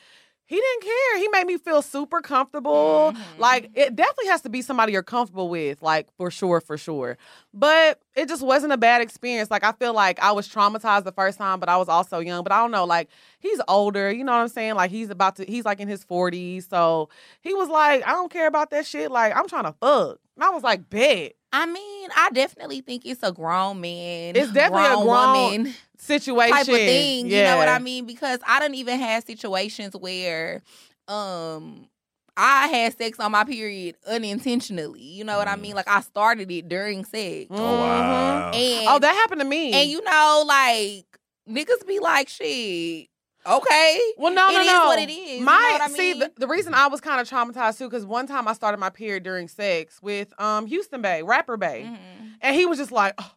[0.48, 1.18] he didn't care.
[1.18, 3.14] He made me feel super comfortable.
[3.16, 3.40] Mhm.
[3.40, 7.18] Like it definitely has to be somebody you're comfortable with, like for sure, for sure.
[7.54, 9.50] But it just wasn't a bad experience.
[9.50, 12.44] Like I feel like I was traumatized the first time, but I was also young.
[12.44, 14.76] But I don't know, like he's older, you know what I'm saying?
[14.76, 16.70] Like he's about to he's like in his 40s.
[16.70, 17.10] So
[17.42, 19.10] he was like, I don't care about that shit.
[19.12, 20.20] Like I'm trying to fuck.
[20.36, 21.34] And I was like, bet.
[21.58, 24.36] I mean, I definitely think it's a grown man.
[24.36, 26.54] It's definitely a grown woman Situation.
[26.54, 27.30] type of thing.
[27.30, 28.06] You know what I mean?
[28.06, 30.62] Because I don't even have situations where
[31.08, 31.88] um
[32.38, 35.02] I had sex on my period unintentionally.
[35.02, 35.62] You know what I Mm.
[35.62, 35.76] mean?
[35.76, 37.48] Like I started it during sex.
[37.52, 38.52] Oh wow.
[38.54, 39.72] And Oh, that happened to me.
[39.74, 41.06] and you know, like
[41.50, 43.08] niggas be like, shit,
[43.46, 44.00] okay.
[44.18, 44.86] Well, no, It no, is no.
[44.88, 47.20] what it is, you My know what I see, the, the reason I was kind
[47.22, 51.02] of traumatized too, because one time I started my period during sex with um Houston
[51.02, 51.98] Bay, rapper Bay, Mhm.
[52.42, 53.32] and he was just like, oh,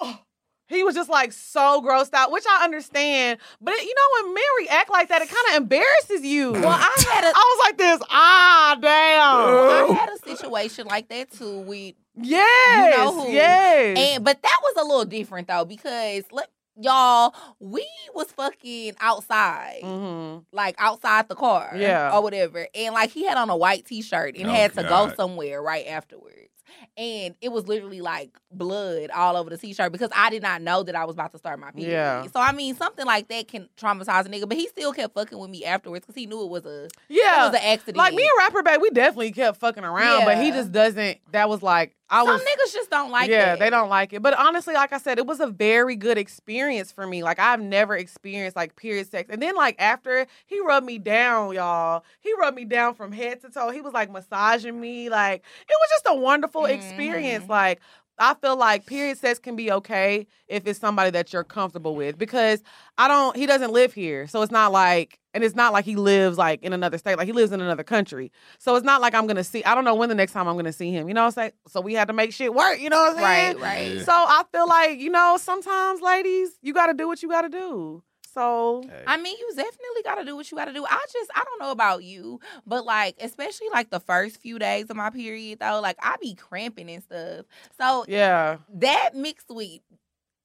[0.00, 0.18] oh.
[0.66, 3.38] He was just like so grossed out, which I understand.
[3.60, 6.52] But it, you know, when men react like that, it kind of embarrasses you.
[6.52, 8.00] Well, I had a I was like this.
[8.10, 9.90] Ah, damn.
[9.90, 13.12] I had a situation like that too We, Yes.
[13.12, 13.30] who.
[13.30, 13.98] Yes.
[13.98, 16.48] And but that was a little different though because let
[16.80, 19.80] y'all we was fucking outside.
[19.82, 22.10] hmm Like outside the car, Yeah.
[22.16, 25.12] or whatever, and like he had on a white T-shirt and Oh, had to go
[25.14, 26.50] somewhere right afterwards,
[26.96, 30.82] and it was literally like blood all over the T-shirt because I did not know
[30.82, 31.90] that I was about to start my period.
[31.90, 32.22] Yeah.
[32.26, 35.38] So I mean, something like that can traumatize a nigga, but he still kept fucking
[35.38, 37.96] with me afterwards because he knew it was a yeah, it was an accident.
[37.96, 41.18] Like me and rapper Bay, we definitely kept fucking around, but he just doesn't.
[41.32, 42.42] That was like I Some was.
[42.42, 43.58] niggas just don't like yeah, that.
[43.58, 44.20] they don't like it.
[44.22, 47.22] But honestly, like I said, it was a very good experience for me.
[47.22, 49.30] Like I've never experienced like period sex.
[49.32, 52.04] And then like after he rubbed me down, y'all.
[52.20, 53.70] He rubbed me down from head to toe.
[53.70, 55.08] He was like massaging me.
[55.08, 57.44] Like it was just a wonderful experience.
[57.46, 57.48] Mhm.
[57.48, 57.80] Like
[58.18, 62.16] I feel like period sex can be okay if it's somebody that you're comfortable with
[62.16, 62.62] because
[62.96, 64.26] I don't he doesn't live here.
[64.26, 67.18] So it's not like and it's not like he lives like in another state.
[67.18, 68.30] Like he lives in another country.
[68.58, 70.56] So it's not like I'm gonna see I don't know when the next time I'm
[70.56, 71.08] gonna see him.
[71.08, 71.52] You know what I'm saying?
[71.68, 73.56] So we had to make shit work, you know what I'm saying?
[73.58, 74.04] Right, right.
[74.04, 78.02] So I feel like, you know, sometimes ladies, you gotta do what you gotta do.
[78.34, 79.04] So Hey.
[79.06, 80.84] I mean, you definitely got to do what you got to do.
[80.84, 84.90] I just, I don't know about you, but like, especially like the first few days
[84.90, 87.46] of my period, though, like I be cramping and stuff.
[87.78, 88.58] So yeah.
[88.74, 89.80] that mixed with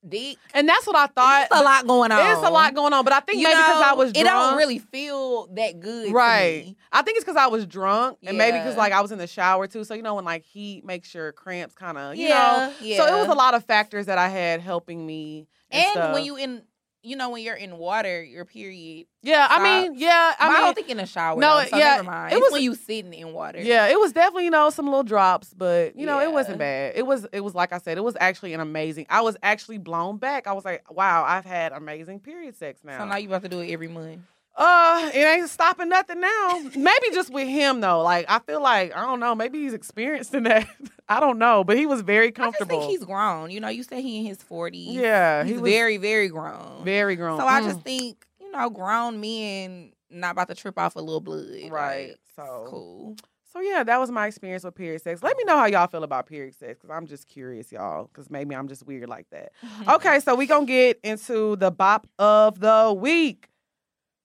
[0.08, 1.48] dick, And that's what I thought.
[1.52, 2.32] it's a lot going on.
[2.32, 3.04] It's a lot going on.
[3.04, 4.26] But I think You maybe because I was drunk.
[4.28, 6.66] It don't really feel that good, to Right.
[6.68, 6.78] me.
[6.92, 9.28] I think it's because I was drunk and maybe because like I was in the
[9.28, 9.84] shower too.
[9.84, 12.74] So you know when like heat makes your cramps kind of you yeah, know.
[12.82, 12.98] yeah.
[12.98, 15.48] So it was a lot of factors that I had helping me.
[15.72, 16.64] And, And when you in,
[17.02, 19.08] you know, when you're in water, your period.
[19.22, 21.40] yeah, I mean, yeah, I I, mean, don't think in the shower.
[21.40, 22.34] no, though, so yeah, never mind.
[22.34, 23.60] it It's was- when you sitting in water.
[23.62, 26.94] Yeah, it was definitely you know some little drops, but you know it wasn't bad.
[26.96, 29.06] It was it was like I said, it was actually an amazing.
[29.10, 30.48] I was actually blown back.
[30.48, 32.98] I was like, wow, I've had amazing period sex now.
[33.00, 34.20] So now you about to do it every month.
[34.60, 36.62] Uh, it ain't stopping nothing now.
[36.76, 38.02] maybe just with him though.
[38.04, 39.34] Like I feel like I don't know.
[39.34, 40.68] Maybe he's experienced in that.
[41.10, 42.76] I don't know, but he was very comfortable.
[42.76, 43.50] I just think he's grown.
[43.50, 44.88] You know, you say he in his forties.
[44.96, 46.84] yeah, he's he was very, very grown.
[46.84, 47.40] very grown.
[47.40, 51.00] so I Mm, just think, you know, grown men not about to trip off a
[51.00, 51.46] little blood.
[51.72, 52.10] right.
[52.10, 53.16] Like, So cool.
[53.52, 55.24] So yeah, that was my experience with period sex.
[55.24, 58.06] Let me know how y'all feel about period sex, because I'm just curious, y'all.
[58.06, 59.52] Because maybe I'm just weird like that.
[59.90, 63.49] Okay, so we gonna get into the bop of the week.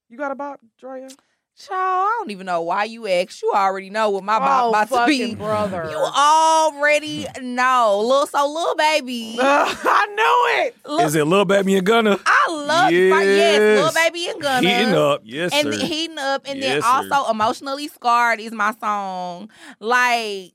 [0.08, 1.08] You got a bop, Drea?
[1.56, 3.40] Child, I don't even know why you asked.
[3.40, 5.36] You already know what my oh, bop about to be.
[5.36, 5.86] brother.
[5.88, 8.00] You already know.
[8.04, 9.36] Little so little baby.
[9.40, 10.76] I knew it.
[10.84, 12.18] Look, Is it Lil Baby and Gunna?
[12.26, 13.24] I love yes.
[13.24, 14.68] yes, Lil Baby and Gunna.
[14.68, 15.20] Heating up.
[15.24, 15.86] Yes, and sir.
[15.86, 16.88] heating up, and Yes, then sir.
[17.16, 19.48] also emotionally scarred is my song.
[19.78, 20.54] Like,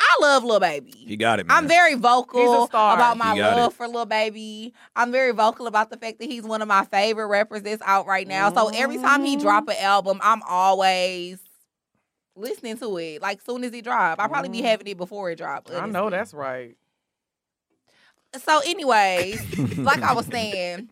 [0.00, 0.92] I love Lil Baby.
[0.92, 1.56] He got it, man.
[1.56, 4.72] I'm very vocal about my He got love for Lil Baby.
[4.94, 8.06] I'm very vocal about the fact that he's one of my favorite rappers that's out
[8.06, 8.52] right now.
[8.52, 11.40] So every time he drop an album, I'm always
[12.36, 13.20] listening to it.
[13.22, 14.66] Like soon as he drop, I probably be Mhm.
[14.70, 15.68] having it before it drop.
[15.70, 16.10] I know honestly.
[16.10, 16.76] that's right.
[18.44, 20.90] So, anyways, like I was saying,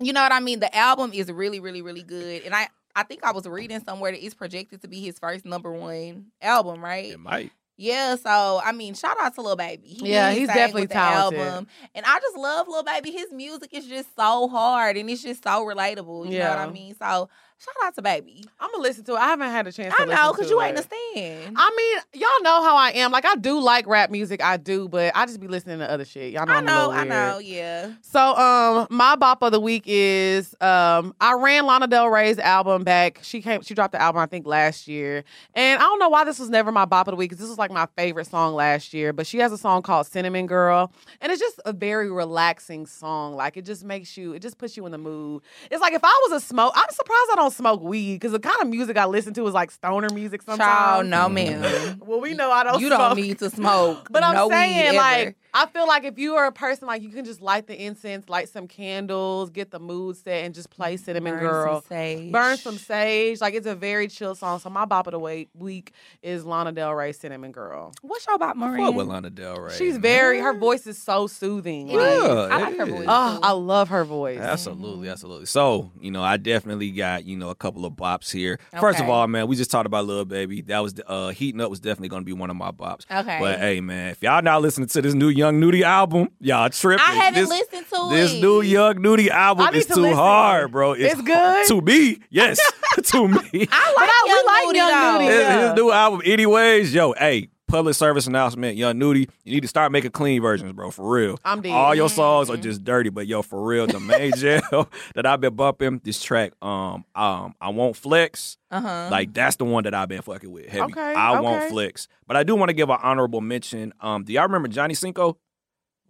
[0.00, 0.60] you know what I mean.
[0.60, 4.12] The album is really, really, really good, and I I think I was reading somewhere
[4.12, 7.12] that it's projected to be his first number one album, right?
[7.12, 7.52] It might.
[7.76, 8.16] Yeah.
[8.16, 9.88] So I mean, shout out to Lil Baby.
[9.88, 11.40] He Yeah, he's definitely talented.
[11.40, 13.10] album, and I just love Lil Baby.
[13.10, 16.30] His music is just so hard, and it's just so relatable.
[16.30, 16.94] You know what I mean?
[16.96, 18.44] So Shout out to baby.
[18.60, 19.18] I'm gonna listen to it.
[19.18, 19.94] I haven't had a chance.
[19.94, 20.66] to I know because you it.
[20.66, 21.56] ain't a stand.
[21.56, 23.10] I mean, y'all know how I am.
[23.10, 26.04] Like I do like rap music, I do, but I just be listening to other
[26.04, 26.32] shit.
[26.32, 27.92] Y'all know I know, I know, yeah.
[28.02, 32.84] So, um, my bop of the week is um, I ran Lana Del Rey's album
[32.84, 33.20] back.
[33.22, 35.24] She came, she dropped the album I think last year,
[35.54, 37.48] and I don't know why this was never my bop of the week because this
[37.48, 39.12] was like my favorite song last year.
[39.14, 40.92] But she has a song called Cinnamon Girl,
[41.22, 43.36] and it's just a very relaxing song.
[43.36, 45.42] Like it just makes you, it just puts you in the mood.
[45.70, 48.40] It's like if I was a smoke, I'm surprised I don't smoke weed because the
[48.40, 50.68] kind of music I listen to is like stoner music sometimes.
[50.68, 51.34] Child, no, mm-hmm.
[51.34, 52.02] ma'am.
[52.04, 52.80] Well, we know I don't.
[52.80, 52.98] you smoke.
[52.98, 54.08] don't need to smoke.
[54.10, 55.34] But I'm no saying, weed like, ever.
[55.56, 58.28] I feel like if you are a person, like, you can just light the incense,
[58.28, 61.74] light some candles, get the mood set, and just play Cinnamon Burn Girl.
[61.80, 62.32] some sage.
[62.32, 63.40] Burn some sage.
[63.40, 64.58] Like, it's a very chill song.
[64.58, 65.92] So, my bop of the week, week
[66.22, 67.92] is Lana Del Rey, Cinnamon Girl.
[68.02, 68.94] What's your about Fuck Maureen?
[68.96, 69.74] with Lana Del Rey.
[69.76, 71.88] She's very, her voice is so soothing.
[71.88, 72.22] It Like, is.
[72.24, 73.06] Yeah, I like her voice.
[73.08, 73.40] oh.
[73.42, 74.40] I love her voice.
[74.40, 75.46] Absolutely, absolutely.
[75.46, 78.58] So, you know, I definitely got, you know, a couple of bops here.
[78.80, 80.62] First of all, man, we just talked about Lil Baby.
[80.62, 83.02] That was uh Heating Up was definitely gonna be one of my bops.
[83.10, 83.38] Okay.
[83.38, 87.04] But hey man, if y'all not listening to this new Young Nudy album, y'all tripping.
[87.06, 88.40] I haven't this, listened to This it.
[88.40, 90.16] new Young Nudy album need is to too listen.
[90.16, 90.92] hard, bro.
[90.92, 91.66] It's good?
[91.68, 92.58] To me, yes.
[93.04, 93.36] to me.
[93.36, 95.14] I like But I- we Young like Nudy, Young.
[95.14, 95.24] Nudy.
[95.26, 96.94] his, his new album, anyways.
[96.94, 99.28] Yo, hey, public service announcement, Young Nudy.
[99.44, 100.90] You need to start making clean versions, bro.
[100.90, 101.38] For real.
[101.44, 101.72] I'm dead.
[101.72, 102.58] All your songs Mm-hmm.
[102.60, 106.22] are just dirty, but yo, for real, the main jail that I've been bumping, this
[106.22, 108.58] track, um, um, I won't flex.
[108.70, 109.08] Uh-huh.
[109.10, 110.66] Like that's the one that I've been fucking with.
[110.66, 110.92] Heavy.
[110.92, 111.40] Okay, I okay.
[111.44, 112.08] won't flex.
[112.26, 113.92] But I do want to give an honorable mention.
[114.00, 115.38] Um, do y'all remember Johnny Cinco?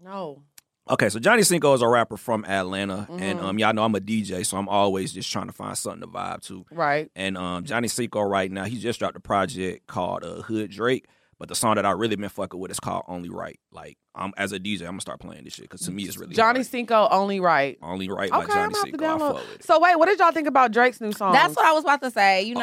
[0.03, 0.43] No.
[0.91, 3.43] Okay, so Johnny Cinco is a rapper from Atlanta, and Mhm.
[3.43, 6.07] um, y'all know I'm a DJ, so I'm always just trying to find something to
[6.07, 6.67] vibe to.
[6.71, 7.11] Right.
[7.17, 11.07] And um, Johnny Cinco right now, he just dropped a project called uh, Hood Drake.
[11.39, 13.59] But the song that I really been fucking with is called Only Right.
[13.72, 16.16] Like, I'm as a DJ, I'm gonna start playing this shit because to me it's
[16.16, 16.66] really Johnny hard.
[16.66, 17.76] Cinco, only right.
[17.82, 19.05] Only Right Okay, by Johnny I'm gonna Cinco.
[19.05, 19.18] I download.
[19.18, 19.64] fuck with it.
[19.64, 21.32] So, wait, what did y'all think about Drake's new song?
[21.32, 22.43] That's what I was about to say.
[22.43, 22.61] You know,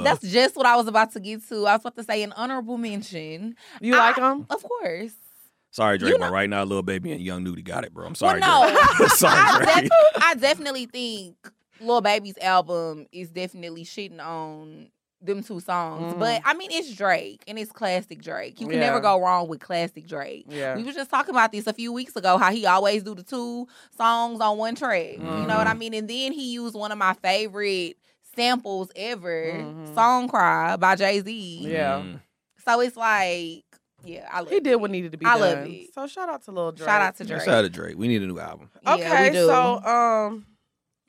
[0.00, 1.66] Uh, that's just what I was about to get to.
[1.66, 3.56] I was about to say an honorable mention.
[3.80, 4.46] You like I- him?
[4.50, 5.12] Of course.
[5.72, 8.04] Sorry, Drake, you but right now, Lil Baby and Young Nudy got it, bro.
[8.06, 8.80] I'm sorry, well, no.
[8.96, 9.10] Drake.
[9.10, 9.90] sorry, I, def-
[10.22, 11.36] I definitely think
[11.80, 14.88] Lil Baby's album is definitely shitting on
[15.22, 16.14] them two songs.
[16.14, 16.18] Mm.
[16.18, 18.60] But I mean, it's Drake and it's classic Drake.
[18.60, 18.86] You can Yeah.
[18.86, 20.46] never go wrong with classic Drake.
[20.48, 20.76] Yeah.
[20.76, 23.22] We was just talking about this a few weeks ago, how he always do the
[23.22, 25.12] two songs on one track.
[25.14, 25.78] You know what I Mhm.
[25.78, 25.94] mean?
[25.94, 27.96] And then he used one of my favorite
[28.34, 29.94] samples ever, Mhm.
[29.94, 31.58] "Song Cry" by Jay Z.
[31.68, 32.00] Yeah.
[32.00, 32.20] Mm.
[32.64, 33.64] So it's like,
[34.04, 35.40] yeah, I love He did what needed to be I done.
[35.40, 35.92] love it.
[35.94, 36.88] So shout out to Lil Drake.
[36.88, 37.42] Shout out to Yeah, Drake.
[37.42, 37.98] Shout out to Drake.
[37.98, 38.70] We need a new album.
[38.82, 39.46] Yeah, Okay, we do.
[39.46, 40.46] so um,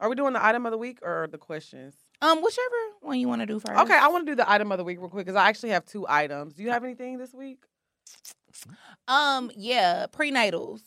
[0.01, 1.93] are we doing the item of the week or the questions?
[2.21, 3.79] Um, whichever one you want to do first.
[3.81, 5.69] Okay, I want to do the item of the week real quick because I actually
[5.69, 6.53] have two items.
[6.53, 7.63] Do you have anything this week?
[9.07, 10.81] Um, yeah, prenatals,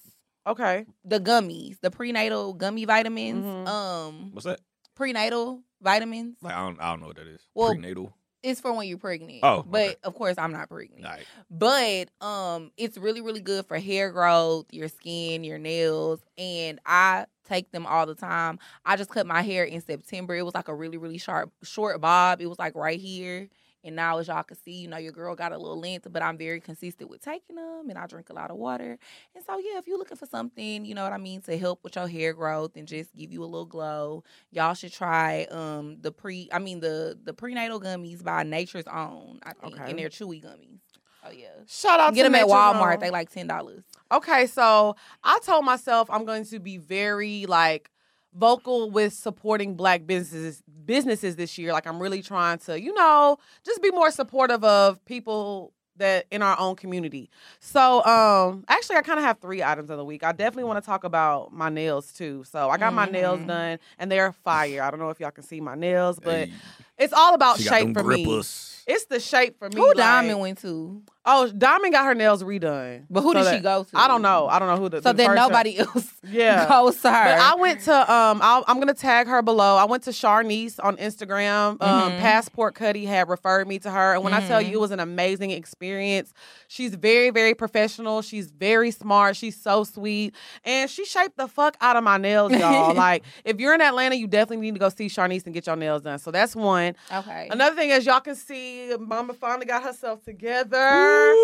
[0.47, 0.87] Okay.
[1.05, 3.45] the gummies, the prenatal gummy vitamins.
[3.45, 3.66] Mhm.
[3.68, 4.61] Um, What's that?
[4.95, 6.37] prenatal vitamins.
[6.43, 7.41] Like I don't, I don't know what that is.
[7.55, 8.14] Well, Prenatal.
[8.43, 9.41] It's for when you're pregnant.
[9.43, 9.97] Oh, but okay.
[10.05, 11.05] of course I'm not pregnant.
[11.07, 11.24] All right.
[11.51, 17.24] But um, it's really really good for hair growth, your skin, your nails, and I
[17.45, 18.59] take them all the time.
[18.84, 20.34] I just cut my hair in September.
[20.34, 22.40] It was like a really really sharp short bob.
[22.40, 23.49] It was like right here.
[23.84, 26.22] And now, as y'all can see, you know, your girl got a little length, but
[26.22, 28.99] I'm very consistent with taking them and I drink a lot of water.
[29.34, 31.84] And so, yeah, if you're looking for something, you know what I mean, to help
[31.84, 35.99] with your hair growth and just give you a little glow, y'all should try um
[36.01, 39.74] the pre I mean the the prenatal gummies by Nature's Own, I think.
[39.74, 39.90] Okay.
[39.90, 40.80] And they're chewy gummies.
[41.26, 41.49] Oh yeah.
[41.66, 42.95] Shout out Get to them at Walmart.
[42.95, 43.01] Own.
[43.01, 43.84] They like ten dollars.
[44.12, 47.90] Okay, so I told myself I'm going to be very like
[48.34, 51.72] vocal with supporting black businesses businesses this year.
[51.72, 56.42] Like I'm really trying to, you know, just be more supportive of people that in
[56.42, 57.30] our own community.
[57.61, 60.24] So um actually I kind of have three items of the week.
[60.24, 62.42] I definitely want to talk about my nails too.
[62.44, 63.46] So I got my nails Mhm.
[63.46, 64.82] done and they're fire.
[64.82, 66.55] I don't know if y'all can see my nails, but Hey,
[66.99, 68.42] it's all about she got shape them for me.
[68.86, 69.76] It's the shape for me.
[69.76, 71.03] Who like- Diamond went to?
[71.26, 73.07] Oh, Diamond got her nails redone.
[73.09, 73.90] But who So did that- she go to?
[73.95, 74.47] I don't know.
[74.47, 76.68] I don't know who the So the then first- nobody else Yeah.
[76.68, 77.24] goes to her.
[77.24, 79.76] But I went to um I'll, I'm gonna tag her below.
[79.78, 81.80] I went to Charnice on Instagram.
[81.82, 82.18] Um, Mhm.
[82.20, 85.01] Passport Cuddy had referred me to her, and when I tell you it was an
[85.01, 86.34] amazing experience.
[86.68, 88.20] She's very very professional.
[88.20, 89.34] She's very smart.
[89.36, 92.92] She's so sweet, and she shaped the fuck out of my nails, y'all.
[93.07, 95.76] like if you're in Atlanta, you definitely need to go see Charnice and get your
[95.76, 96.18] nails done.
[96.18, 96.84] So that's one.
[97.12, 97.49] Okay.
[97.51, 101.35] Another thing, as y'all can see, Mama finally got herself together.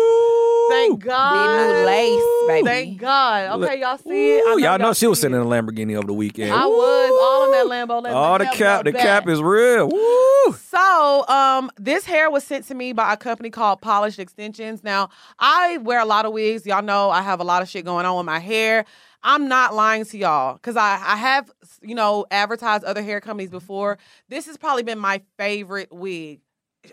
[0.69, 1.33] Thank God.
[1.35, 2.65] The new lace, baby.
[2.67, 3.61] Thank God.
[3.63, 4.43] Okay, y'all see it.
[4.47, 6.51] I Ooh, y'all know she was sitting in a Lamborghini over the weekend.
[6.53, 8.01] I was all in that Lambo.
[8.01, 9.01] Let Oh, the cap cap, the back.
[9.01, 9.89] cap is real.
[9.89, 10.53] Woo!
[10.53, 14.83] So, um, this hair was sent to me by a company called Polished Extensions.
[14.83, 16.65] Now, I wear a lot of wigs.
[16.65, 18.85] Y'all know I have a lot of shit going on with my hair.
[19.23, 21.51] I'm not lying to y'all because I, I have,
[21.81, 23.97] you know, advertised other hair companies before.
[24.29, 26.41] This has probably been my favorite wig.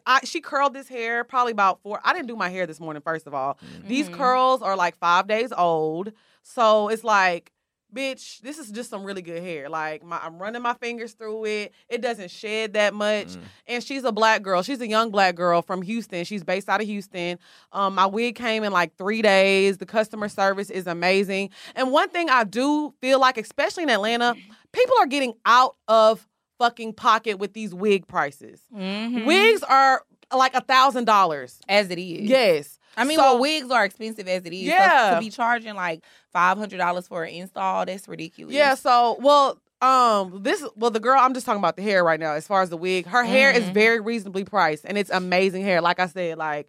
[0.06, 2.00] I, she curled this hair probably about four.
[2.04, 3.58] I didn't do my hair this morning, first of all.
[3.86, 4.12] These Mhm.
[4.14, 6.12] curls are like five days old.
[6.42, 7.52] So it's like,
[7.94, 9.68] bitch, this is just some really good hair.
[9.68, 11.72] Like my, I'm running my fingers through it.
[11.88, 13.28] It doesn't shed that much.
[13.28, 13.40] Mm.
[13.66, 14.62] And she's a black girl.
[14.62, 16.24] She's a young black girl from Houston.
[16.24, 17.38] She's based out of Houston.
[17.72, 19.78] Um, my wig came in like three days.
[19.78, 21.50] The customer service is amazing.
[21.74, 24.34] And one thing I do feel like, especially in Atlanta,
[24.72, 26.26] people are getting out of
[26.58, 28.60] fucking pocket with these wig prices.
[28.74, 29.26] Mhm.
[29.26, 30.02] Wigs are
[30.36, 31.58] like a thousand dollars.
[31.68, 32.28] as it is.
[32.28, 32.78] Yes.
[32.98, 34.60] I mean, So- well, wigs are expensive as it is.
[34.68, 35.14] So Yeah.
[35.14, 38.54] to be charging like five hundred dollars for an install, that's ridiculous.
[38.54, 42.18] Yeah, so well, um, this well, the girl I'm just talking about the hair right
[42.20, 42.32] now.
[42.32, 43.72] As far as the wig, her hair is Mhm.
[43.74, 45.80] very reasonably priced, and it's amazing hair.
[45.80, 46.68] Like I said, like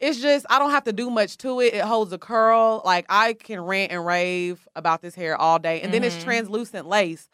[0.00, 1.74] it's just I don't have to do much to it.
[1.74, 2.82] It holds a curl.
[2.84, 6.24] Like I can rant and rave about this hair all day, and then it's Mhm.
[6.24, 7.28] translucent lace.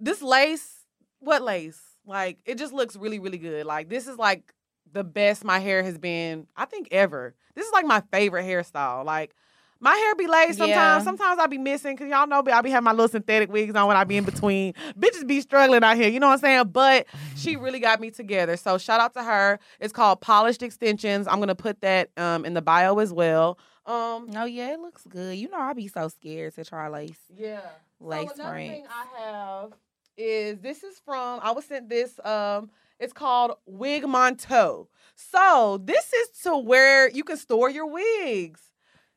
[0.00, 0.84] This lace,
[1.20, 1.80] what lace?
[2.04, 3.64] Like it just looks really, really good.
[3.66, 4.52] Like this is like
[4.92, 7.34] the best my hair has been, I think ever.
[7.54, 9.04] This is like my favorite hairstyle.
[9.04, 9.34] Like
[9.80, 10.68] my hair be laid sometimes.
[10.68, 11.02] Yeah.
[11.02, 13.88] Sometimes I be missing because y'all know I be having my little synthetic wigs on
[13.88, 14.74] when I be in between.
[14.98, 16.68] Bitches be struggling out here, you know what I'm saying?
[16.68, 18.56] But she really got me together.
[18.56, 19.58] So shout out to her.
[19.80, 21.26] It's called Polished Extensions.
[21.26, 23.58] I'm gonna put that um in the bio as well.
[23.84, 25.36] Um No, yeah, it looks good.
[25.36, 27.18] You know, I be so scared to try lace.
[27.34, 27.60] yeah.
[27.98, 28.86] Lace so another thing.
[28.88, 29.72] I have
[30.16, 32.70] is this is from I was sent this um
[33.02, 34.86] it's called Wig Monteau.
[35.16, 38.60] So this is to where you can store your wigs.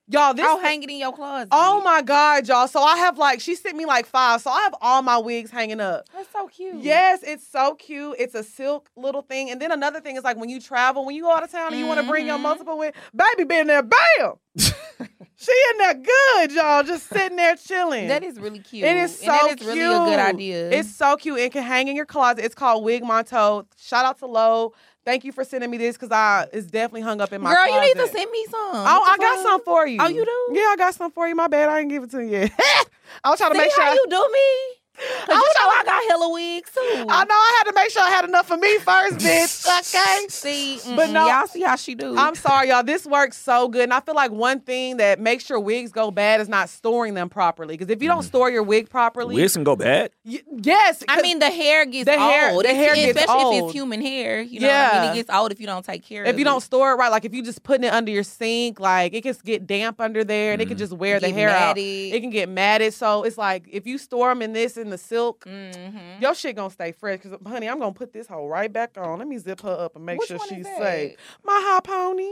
[0.08, 1.50] Y'all, this oh, hang it in your closet.
[1.52, 2.68] Oh my god, y'all.
[2.68, 4.42] So I have like she sent me like five.
[4.42, 6.08] So I have all my wigs hanging up.
[6.14, 6.84] that's so cute.
[6.84, 8.16] Yes, it's so cute.
[8.20, 9.50] It's a silk little thing.
[9.50, 11.72] And then another thing is like when you travel, when you go out of town
[11.72, 12.12] and you want to mm-hmm.
[12.12, 14.34] bring your multiple wigs, baby be in there, bam.
[15.38, 16.84] she in there good, y'all.
[16.84, 18.08] Just sitting there chilling.
[18.08, 18.86] that is really cute.
[18.86, 20.20] It is and that so is really a good cute.
[20.20, 20.70] idea.
[20.72, 21.40] It's so cute.
[21.40, 22.46] It can hang in your closet.
[22.46, 23.66] It's called Wig Monto.
[23.78, 24.74] Shout out to Lo.
[25.04, 27.68] Thank you for sending me this because I it's definitely hung up in my girl.
[27.68, 28.60] You need to send me some.
[28.74, 30.00] Oh, I got some for you.
[30.02, 30.60] Oh, you do?
[30.60, 31.36] Yeah, I got some for you.
[31.36, 32.52] My bad, I didn't give it to you yet.
[33.24, 33.84] I was trying to See make sure.
[33.84, 34.76] how I, you do me?
[34.98, 37.06] Cause I you know I got hella wigs too.
[37.10, 39.66] I know I had to make sure I had enough for me first, bitch.
[39.96, 40.26] Okay.
[40.30, 42.16] See, But no, y'all see how she do.
[42.18, 42.84] I'm sorry, y'all.
[42.84, 43.84] This works so good.
[43.84, 47.14] And I feel like one thing that makes your wigs go bad is not storing
[47.14, 47.76] them properly.
[47.78, 50.12] Because if you don't store your wig properly, Wigs can go bad.
[50.24, 51.04] y- yes.
[51.08, 52.64] I mean, the hair gets The hair- old.
[52.64, 54.42] the It's- hair gets especially if it's human hair.
[54.42, 55.12] You know what I mean?
[55.12, 56.30] It gets old if you don't take care of it.
[56.32, 56.40] if it.
[56.40, 59.14] you don't store it right, like if you just putting it under your sink, like
[59.14, 60.80] it can get damp under there and it can Mhm.
[60.80, 61.78] just wear the Get hair out.
[61.78, 62.94] It can get matted.
[62.94, 66.22] So it's like if you store them in this in the silk, Mhm.
[66.22, 67.20] your shit gonna stay fresh.
[67.22, 69.20] Cause honey, I'm gonna put this hoe right back on.
[69.20, 71.18] Let me zip her up and make Which sure she's safe.
[71.44, 72.32] My hot pony.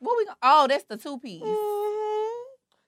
[0.00, 0.24] What we?
[0.26, 1.42] Go- oh, that's the two piece.
[1.42, 2.42] Mhm.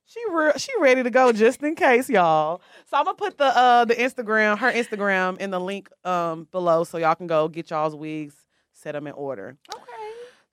[0.07, 2.61] She re- she ready to go just in case, y'all.
[2.91, 6.85] So I'm gonna put the uh the Instagram, her Instagram, in the link um below,
[6.85, 8.35] so y'all can go get y'all's wigs,
[8.73, 9.57] set them in order.
[9.75, 10.04] Okay.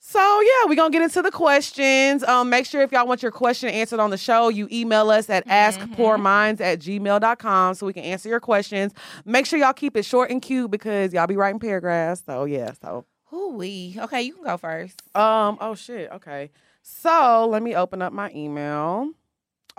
[0.03, 2.23] So yeah, we're gonna get into the questions.
[2.23, 5.29] Um, make sure if y'all want your question answered on the show, you email us
[5.29, 8.93] at askpourminds at gmail.com so we can answer your questions.
[9.25, 12.23] Make sure y'all keep it short and cute because y'all be writing paragraphs.
[12.25, 13.95] So yeah, so Who we?
[13.99, 14.99] Okay, you can go first.
[15.15, 16.49] um, oh shit, okay.
[16.81, 19.11] So let me open up my email.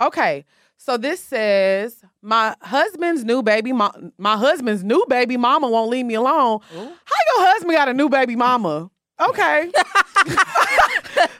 [0.01, 0.45] Okay,
[0.77, 4.13] so this says my husband's new baby mom.
[4.17, 6.61] My husband's new baby mama won't leave me alone.
[6.73, 6.79] Ooh.
[6.79, 6.85] How
[7.35, 8.89] your husband got a new baby mama?
[9.29, 9.69] Okay,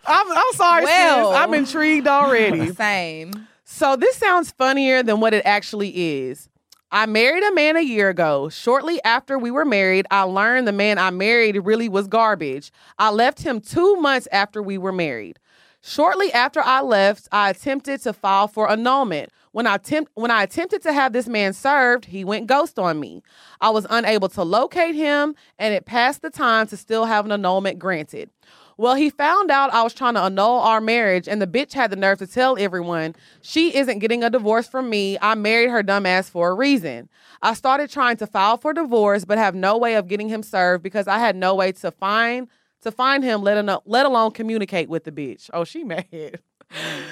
[0.05, 1.31] I'm, I'm sorry, Well.
[1.31, 1.37] sis.
[1.39, 2.71] I'm intrigued already.
[2.73, 3.47] Same.
[3.63, 5.89] So this sounds funnier than what it actually
[6.27, 6.49] is.
[6.91, 8.49] I married a man a year ago.
[8.49, 12.71] Shortly after we were married, I learned the man I married really was garbage.
[12.99, 15.39] I left him two months after we were married.
[15.81, 19.31] Shortly after I left, I attempted to file for annulment.
[19.53, 22.99] When I attempt, when I attempted to have this man served, he went ghost on
[22.99, 23.21] me.
[23.59, 27.31] I was unable to locate him, and it passed the time to still have an
[27.31, 28.29] annulment granted.
[28.77, 31.91] Well, he found out I was trying to annul our marriage, and the bitch had
[31.91, 35.17] the nerve to tell everyone she isn't getting a divorce from me.
[35.21, 37.09] I married her dumbass for a reason.
[37.41, 40.83] I started trying to file for divorce, but have no way of getting him served
[40.83, 42.47] because I had no way to find
[42.81, 45.49] to find him, let alone, let alone communicate with the bitch.
[45.53, 46.39] Oh, she mad.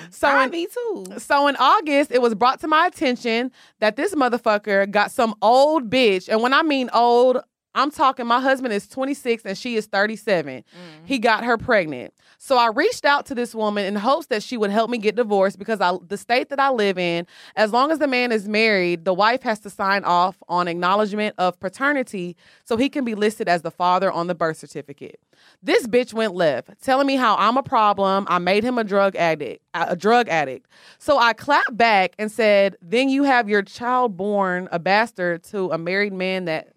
[0.10, 1.06] So I in, be too.
[1.18, 5.90] so in August, it was brought to my attention that this motherfucker got some old
[5.90, 7.38] bitch, and when I mean old,
[7.74, 10.58] I'm talking my husband is 26 and she is 37.
[10.58, 10.64] Mm.
[11.06, 12.14] He got her pregnant.
[12.38, 15.16] So I reached out to this woman in hopes that she would help me get
[15.16, 18.48] divorced because I, the state that I live in, as long as the man is
[18.48, 23.16] married, the wife has to sign off on acknowledgement of paternity so he can be
[23.16, 25.20] listed as the father on the birth certificate.
[25.64, 28.26] This bitch went left, telling me how I'm a problem.
[28.28, 30.68] I made him a drug addict, a drug addict.
[30.98, 35.72] So I clapped back and said, "Then you have your child born a bastard to
[35.72, 36.74] a married man that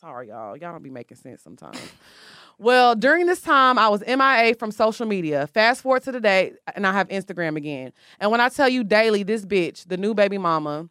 [0.00, 0.56] Sorry, y'all.
[0.56, 1.80] Y'all don't be making sense sometimes.
[2.58, 5.48] well, during this time, I was MIA from social media.
[5.48, 7.92] Fast forward to today, and I have Instagram again.
[8.20, 10.88] And when I tell you daily, this bitch, the new baby mama,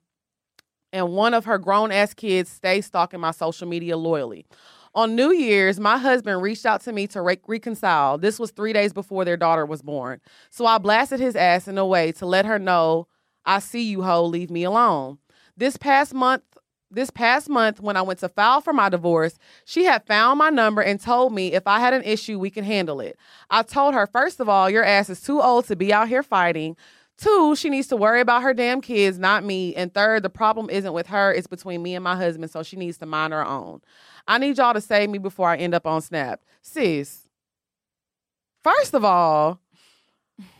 [0.91, 4.45] and one of her grown ass kids stay stalking my social media loyally.
[4.93, 8.17] On New Year's, my husband reached out to me to re- reconcile.
[8.17, 10.19] This was three days before their daughter was born.
[10.49, 13.07] So I blasted his ass in a way to let her know,
[13.45, 15.19] I see you, hoe, leave me alone.
[15.55, 16.43] This past month,
[16.89, 20.49] this past month when I went to file for my divorce, she had found my
[20.49, 23.17] number and told me if I had an issue, we can handle it.
[23.49, 26.23] I told her, first of all, your ass is too old to be out here
[26.23, 26.77] fighting.
[27.17, 29.75] Two, she needs to worry about her damn kids, not me.
[29.75, 32.75] And third, the problem isn't with her, it's between me and my husband, so she
[32.75, 33.81] needs to mind her own.
[34.27, 36.41] I need y'all to save me before I end up on Snap.
[36.61, 37.27] Sis,
[38.63, 39.59] first of all,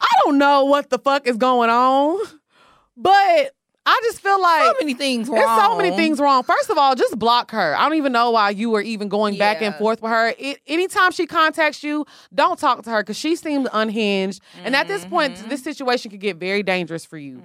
[0.01, 2.25] I don't know what the fuck is going on,
[2.95, 3.53] but
[3.89, 5.37] I just feel like so many things wrong.
[5.39, 6.43] there's so many things wrong.
[6.43, 7.75] First of all, just block her.
[7.77, 10.33] I don't even know why you were even going back and forth with her.
[10.37, 14.41] It, anytime she contacts you, don't talk to her because she seems unhinged.
[14.65, 15.49] And at this point, Mm-hmm.
[15.49, 17.41] this situation could get very dangerous for you.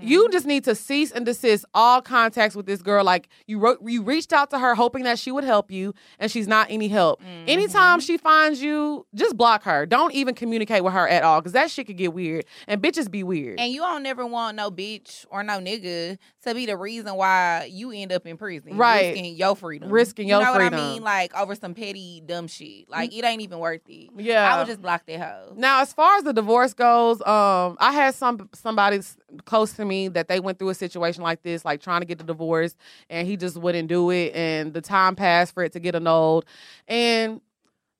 [0.00, 3.04] You just need to cease and desist all contacts with this girl.
[3.04, 6.30] Like you wrote, you reached out to her hoping that she would help you, and
[6.30, 7.20] she's not any help.
[7.22, 7.44] Mm-hmm.
[7.48, 9.86] Anytime she finds you, just block her.
[9.86, 12.44] Don't even communicate with her at all because that shit could get weird.
[12.66, 13.58] And bitches be weird.
[13.58, 16.18] And you don't never want no bitch or no nigga
[16.48, 18.76] to be the reason why you end up in prison.
[18.76, 19.08] Right.
[19.08, 19.90] Risking your freedom.
[19.90, 20.54] Risking your freedom.
[20.54, 20.78] you know freedom.
[20.78, 21.02] what I mean?
[21.02, 22.88] Like over some petty dumb shit.
[22.88, 24.10] Like it ain't even worth it.
[24.16, 24.54] Yeah.
[24.54, 25.54] I would just block that hoe.
[25.56, 29.00] Now, as far as the divorce goes, um, I had some somebody
[29.44, 32.18] close to me that they went through a situation like this, like trying to get
[32.18, 32.76] the divorce,
[33.10, 36.44] and he just wouldn't do it, and the time passed for it to get annulled,
[36.86, 37.40] and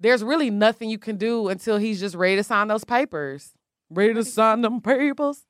[0.01, 3.53] there's really nothing you can do until he's just ready to sign those papers,
[3.91, 5.45] ready to sign them papers.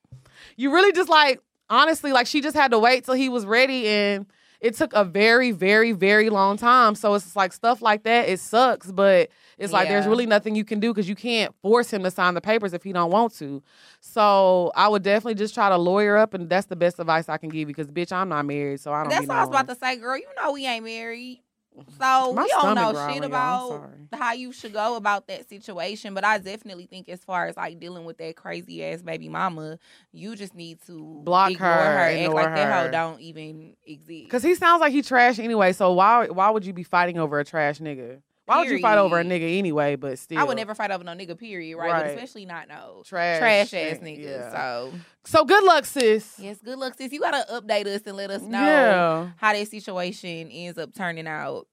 [0.57, 3.87] You really just like honestly, like she just had to wait till he was ready,
[3.87, 4.25] and
[4.59, 6.95] it took a very, very, very long time.
[6.95, 8.27] So it's like stuff like that.
[8.27, 11.91] It sucks, but it's like there's really nothing you can do because you can't force
[11.91, 13.63] him to sign the papers if he don't want to.
[14.01, 17.37] So I would definitely just try to lawyer up, and that's the best advice I
[17.37, 17.65] can give you.
[17.67, 19.09] Because bitch, I'm not married, so I don't.
[19.09, 19.15] Know.
[19.15, 20.17] That's what I was about to say, girl.
[20.17, 21.41] You know we ain't married.
[21.99, 26.13] So My we don't know shit about how you should go about that situation.
[26.13, 29.79] But I definitely think as far as like dealing with that crazy ass baby mama,
[30.11, 32.85] you just need to Block ignore her, her, act like that her.
[32.85, 34.25] hoe don't even exist.
[34.25, 35.73] Because he sounds like he trash anyway.
[35.73, 38.21] So why why would you be fighting over a trash nigga?
[38.49, 39.95] Why would you fight over a nigga anyway?
[39.95, 41.91] But still, I would never fight over no nigga, period, right?
[41.91, 42.03] Right.
[42.05, 44.23] But especially not no Trash trash ass shit, niggas.
[44.23, 44.51] yeah.
[44.51, 44.93] So
[45.25, 46.35] So good luck, sis.
[46.39, 47.11] yes, good luck, sis.
[47.11, 49.29] You gotta update us and let us know Yeah.
[49.37, 51.67] how that situation ends up turning out.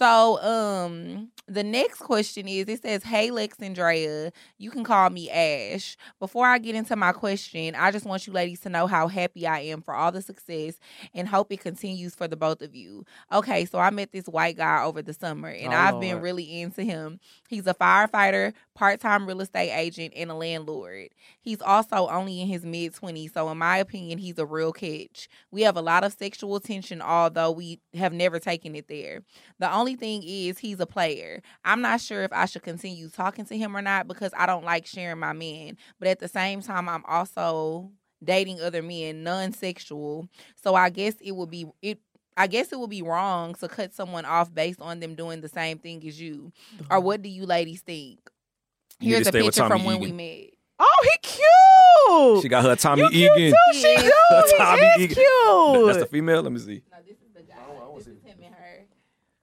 [0.00, 5.10] So, um, the next question is it says, Hey Lex and Drea, you can call
[5.10, 5.96] me Ash.
[6.18, 9.46] Before I get into my question, I just want you ladies to know how happy
[9.46, 10.78] I am for all the success
[11.12, 13.04] and hope it continues for the both of you.
[13.30, 16.62] Okay, so I met this white guy over the summer and Oh, I've been really
[16.62, 17.20] into him.
[17.48, 21.08] He's a firefighter, part time real estate agent, and a landlord.
[21.42, 25.28] He's also only in his mid 20s, so in my opinion, he's a real catch.
[25.50, 29.22] We have a lot of sexual tension, although we have never taken it there.
[29.58, 31.42] The only thing is, he's a player.
[31.64, 34.64] I'm not sure if I should continue talking to him or not because I don't
[34.64, 37.90] like sharing my men, but at the same time, I'm also
[38.22, 40.28] dating other men, non sexual.
[40.62, 41.98] So I guess it would be it.
[42.36, 45.48] I guess it would be wrong to cut someone off based on them doing the
[45.48, 46.52] same thing as you.
[46.90, 47.00] Or uh-huh.
[47.00, 48.18] what do you ladies think?
[49.00, 50.50] You Here's a picture from when we met.
[50.78, 52.42] Oh, he cute.
[52.42, 53.52] She got her Tommy you cute Egan.
[53.52, 53.78] too.
[53.78, 54.50] She Yes.
[54.50, 54.56] do.
[54.56, 55.14] Tommy is Egan.
[55.14, 55.86] cute.
[55.86, 56.42] That's the female.
[56.42, 56.82] Let me see.
[56.90, 57.56] No, this is the guy.
[57.96, 58.86] This is him and her.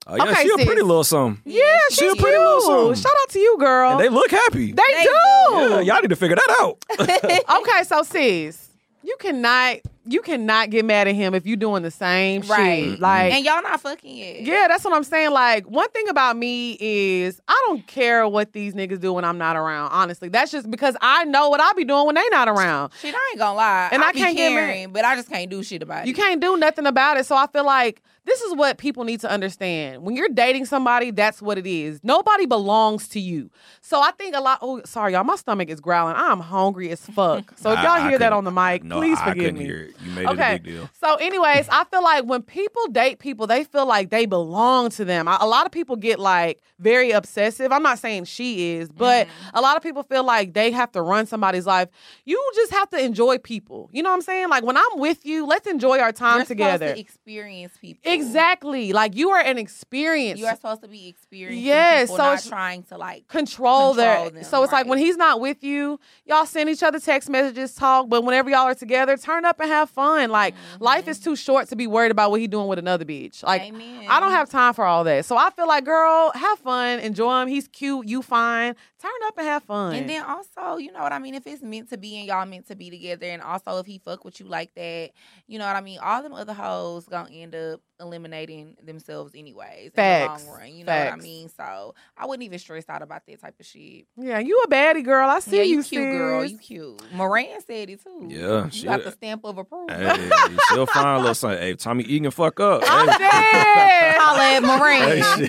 [0.10, 1.42] Oh yeah, Okay, she a pretty little something.
[1.46, 2.96] yeah, She she's a pretty little something.
[2.96, 3.92] Shout out to you, girl.
[3.92, 4.72] And they look happy.
[4.72, 5.10] They They do.
[5.54, 6.78] yeah, y'all need to figure that out.
[7.62, 8.70] okay, so sis,
[9.04, 9.78] you cannot
[10.10, 12.92] you cannot get mad at him if you're doing the same Right.
[12.92, 13.00] shit.
[13.02, 14.42] Like And y'all not fucking yet.
[14.44, 15.32] yeah, that's what I'm saying.
[15.32, 19.38] Like, one thing about me is I don't care what these niggas do when I'm
[19.38, 19.92] not around.
[19.92, 22.94] Honestly, that's just because I know what I'll be doing when they not around.
[23.02, 23.90] Shit, I ain't gonna lie.
[23.92, 24.60] And I be can't get mad.
[24.62, 26.18] caring, but I just can't do shit about You it.
[26.18, 27.26] You can't do nothing about it.
[27.26, 30.04] So I feel like this is what people need to understand.
[30.04, 32.02] When you're dating somebody, that's what it is.
[32.04, 33.50] Nobody belongs to you.
[33.82, 34.60] So I think a lot.
[34.62, 35.24] Oh, sorry, y'all.
[35.24, 36.16] My stomach is growling.
[36.18, 37.54] I'm hungry as fuck.
[37.58, 39.66] So if y'all I hear that on the mic, no, please I forgive me.
[39.66, 39.96] hear it.
[40.06, 40.54] You made Okay.
[40.56, 40.90] it a big deal.
[41.02, 45.06] So, anyways, I feel like when people date people, they feel like they belong to
[45.06, 45.28] them.
[45.28, 47.72] I- A lot of people get like very obsessive.
[47.72, 49.58] I'm not saying she is, but mm-hmm.
[49.58, 51.90] a lot of people feel like they have to run somebody's life.
[52.26, 53.90] You just have to enjoy people.
[53.92, 54.50] You know what I'm saying?
[54.50, 56.94] Like when I'm with you, let's enjoy our time You're together.
[56.94, 58.02] to experience people.
[58.18, 58.94] Exactly.
[58.94, 60.40] Like you are an experience.
[60.40, 63.28] You are supposed to be experiencing Yes, so it's- trying to like.
[63.28, 67.00] control, their them, so it's like when he's not with you y'all send each other
[67.00, 71.08] text messages talk but whenever y'all are together turn up and have fun like life
[71.08, 71.32] is mm-hmm.
[71.32, 74.06] too short to be worried about what he doing with another bitch like Amen.
[74.10, 77.42] i don't have time for all that so i feel like girl have fun enjoy
[77.42, 78.76] him he's cute you fine
[79.08, 81.36] turn up and have fun And then also, you know what I mean?
[81.36, 84.00] If it's meant to be and y'all meant to be together, and also if he
[84.00, 85.12] fuck with you like that,
[85.48, 86.00] you know what I mean?
[86.00, 90.42] All them other hoes gonna end up eliminating themselves anyways Facts.
[90.44, 90.72] in the long run.
[90.74, 91.50] You know what I mean?
[91.50, 94.06] So I wouldn't even stress out about that type of shit.
[94.18, 96.46] yeah you a baddie girl i see yeah, you, you cute girl.
[96.46, 97.02] You cute.
[97.14, 98.28] Moran said it too.
[98.30, 99.88] Yeah, You she- got the stamp of approval.
[99.96, 100.30] Hey,
[100.70, 101.60] she'll find a little something.
[101.60, 102.84] Hey, Tommy Egan, fuck up.
[102.86, 103.18] i'm Hey.
[103.18, 105.02] dead Holla at Moran.
[105.02, 105.48] Hey,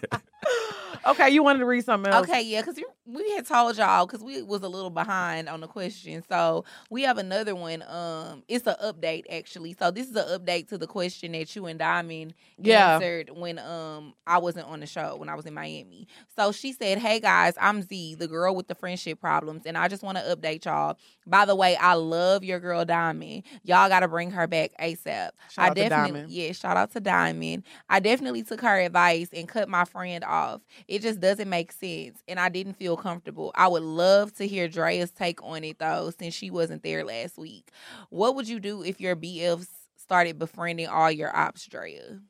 [0.00, 0.22] shit.
[1.10, 4.22] okay you wanted to read something else Okay, yeah, because we had told y'all because
[4.22, 7.82] we was a little behind on the question, so we have another one.
[7.88, 9.74] Um, it's an update actually.
[9.78, 12.94] So this is an update to the question that you and Diamond Yeah.
[12.94, 16.08] answered when um I wasn't on the show when I was in Miami.
[16.36, 19.88] So she said, "Hey guys, I'm Z, the girl with the friendship problems, and I
[19.88, 20.96] just want to update y'all.
[21.26, 23.44] By the way, I love your girl Diamond.
[23.64, 25.30] Y'all got to bring her back ASAP.
[25.50, 26.30] Shout I out to definitely, Diamond.
[26.30, 27.64] yeah, shout out to Diamond.
[27.88, 30.60] I definitely took her advice and cut my friend off.
[30.88, 33.52] It just doesn't make sense, and I didn't feel comfortable.
[33.54, 37.36] I would love to hear Drea's take on it though, since she wasn't there last
[37.38, 37.70] week.
[38.10, 42.20] What would you do if your BFs started befriending all your ops, Drea?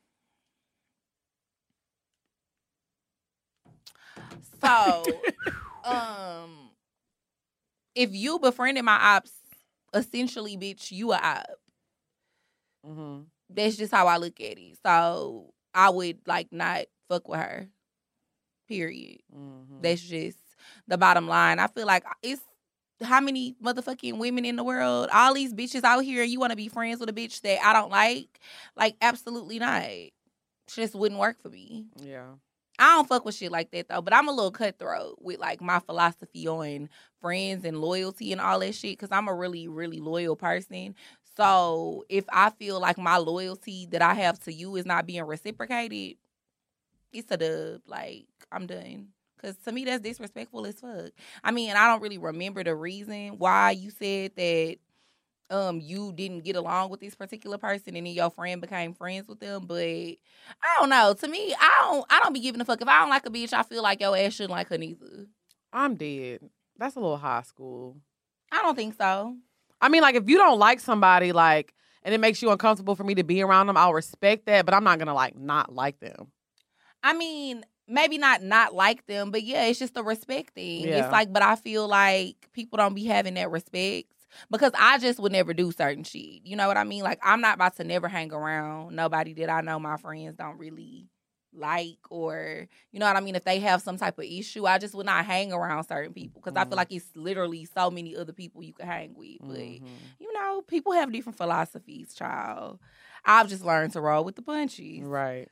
[4.60, 5.26] So,
[5.84, 6.70] um,
[7.94, 9.32] if you befriended my ops,
[9.94, 11.46] essentially, bitch, you a op.
[12.84, 13.26] Mhm.
[13.50, 14.78] That's just how I look at it.
[14.84, 17.68] So I would like not fuck with her.
[18.68, 19.20] Period.
[19.34, 19.82] Mhm.
[19.82, 20.38] That's just
[20.88, 21.58] the bottom line.
[21.58, 22.42] I feel like it's
[23.02, 25.08] how many motherfucking women in the world?
[25.12, 27.72] All these bitches out here, you want to be friends with a bitch that I
[27.72, 28.40] don't like?
[28.76, 29.82] Like, absolutely not.
[29.82, 30.12] It
[30.68, 31.86] just wouldn't work for me.
[32.02, 32.34] yeah
[32.78, 35.62] I don't fuck with shit like that though, but I'm a little cutthroat with like
[35.62, 36.90] my philosophy on
[37.22, 40.94] friends and loyalty and all that shit because I'm a really, really loyal person.
[41.36, 45.24] So if I feel like my loyalty that I have to you is not being
[45.24, 46.16] reciprocated,
[47.16, 47.82] it's a dub.
[47.86, 49.08] Like I'm done.
[49.40, 51.10] Cause to me that's disrespectful as fuck.
[51.44, 54.76] I mean, I don't really remember the reason why you said that
[55.48, 59.28] um you didn't get along with this particular person and then your friend became friends
[59.28, 61.14] with them, but I don't know.
[61.14, 62.80] To me, I don't I don't be giving a fuck.
[62.80, 65.26] If I don't like a bitch, I feel like your ass shouldn't like her neither.
[65.72, 66.40] i'm dead
[66.78, 67.96] that's a little high school
[68.52, 69.36] I don't think so.
[69.80, 73.04] I mean, like if you don't like somebody, like, and it makes you uncomfortable for
[73.04, 75.98] me to be around them, I'll respect that, but I'm not gonna like not like
[76.00, 76.28] them.
[77.06, 80.88] I mean, maybe not not like them, but yeah, it's just a respect thing.
[80.88, 80.98] Yeah.
[80.98, 84.08] It's like, but I feel like people don't be having that respect
[84.50, 86.40] because I just would never do certain shit.
[86.44, 87.04] You know what I mean?
[87.04, 90.58] Like I'm not about to never hang around nobody that I know my friends don't
[90.58, 91.06] really
[91.54, 94.76] like or you know what I mean if they have some type of issue I
[94.76, 96.68] just would not hang around certain people because I Mhm.
[96.68, 99.80] feel like it's literally so many other people you can hang with but Mhm.
[100.18, 102.78] you know, people have different philosophies, child.
[103.24, 105.48] I've just learned to roll with the punches Right.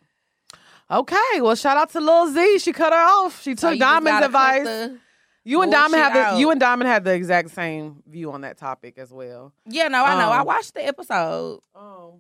[0.91, 1.41] Okay.
[1.41, 2.59] Well, shout out to Lil Z.
[2.59, 3.43] She cut her off.
[3.43, 4.65] She took you just Diamond's gotta cut advice.
[4.67, 4.99] the-
[5.47, 8.41] you and Diamond bullshit had the you and Diamond had the exact same view on
[8.43, 9.53] that topic as well.
[9.67, 10.31] yeah, no, I know.
[10.31, 11.61] I Um, watched the episode.
[11.75, 12.19] Oh.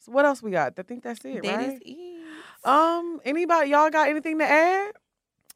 [0.00, 0.72] So what else we got?
[0.78, 1.82] I think that's it, That is right?
[1.84, 2.20] it.
[2.64, 4.92] Um, anybody y'all got anything to add?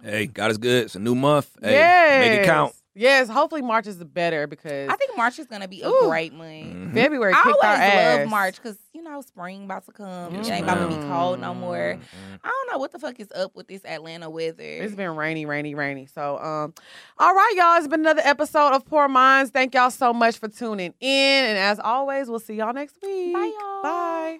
[0.02, 0.84] hey, God is good.
[0.84, 1.50] It's a new month.
[1.62, 2.28] Hey, yes.
[2.30, 2.74] make it count.
[2.96, 6.06] Yes, hopefully March is better because I think March is gonna be a Ooh.
[6.08, 6.48] great month.
[6.74, 6.94] Mhm.
[6.94, 8.18] February I kicked our always ass.
[8.20, 10.34] love March because you know spring about to come.
[10.36, 11.96] Yes, it ain't about to be cold no more.
[11.98, 12.38] Mhm.
[12.44, 14.62] I don't know what the fuck is up with this Atlanta weather.
[14.62, 16.06] It's been rainy, rainy, rainy.
[16.06, 16.72] So, um,
[17.18, 17.76] all right, y'all.
[17.78, 19.50] It's been another episode of Pour Minds.
[19.50, 23.32] Thank y'all so much for tuning in, and as always, we'll see y'all next week.
[23.34, 23.82] Bye, y'all.
[23.82, 24.38] Bye.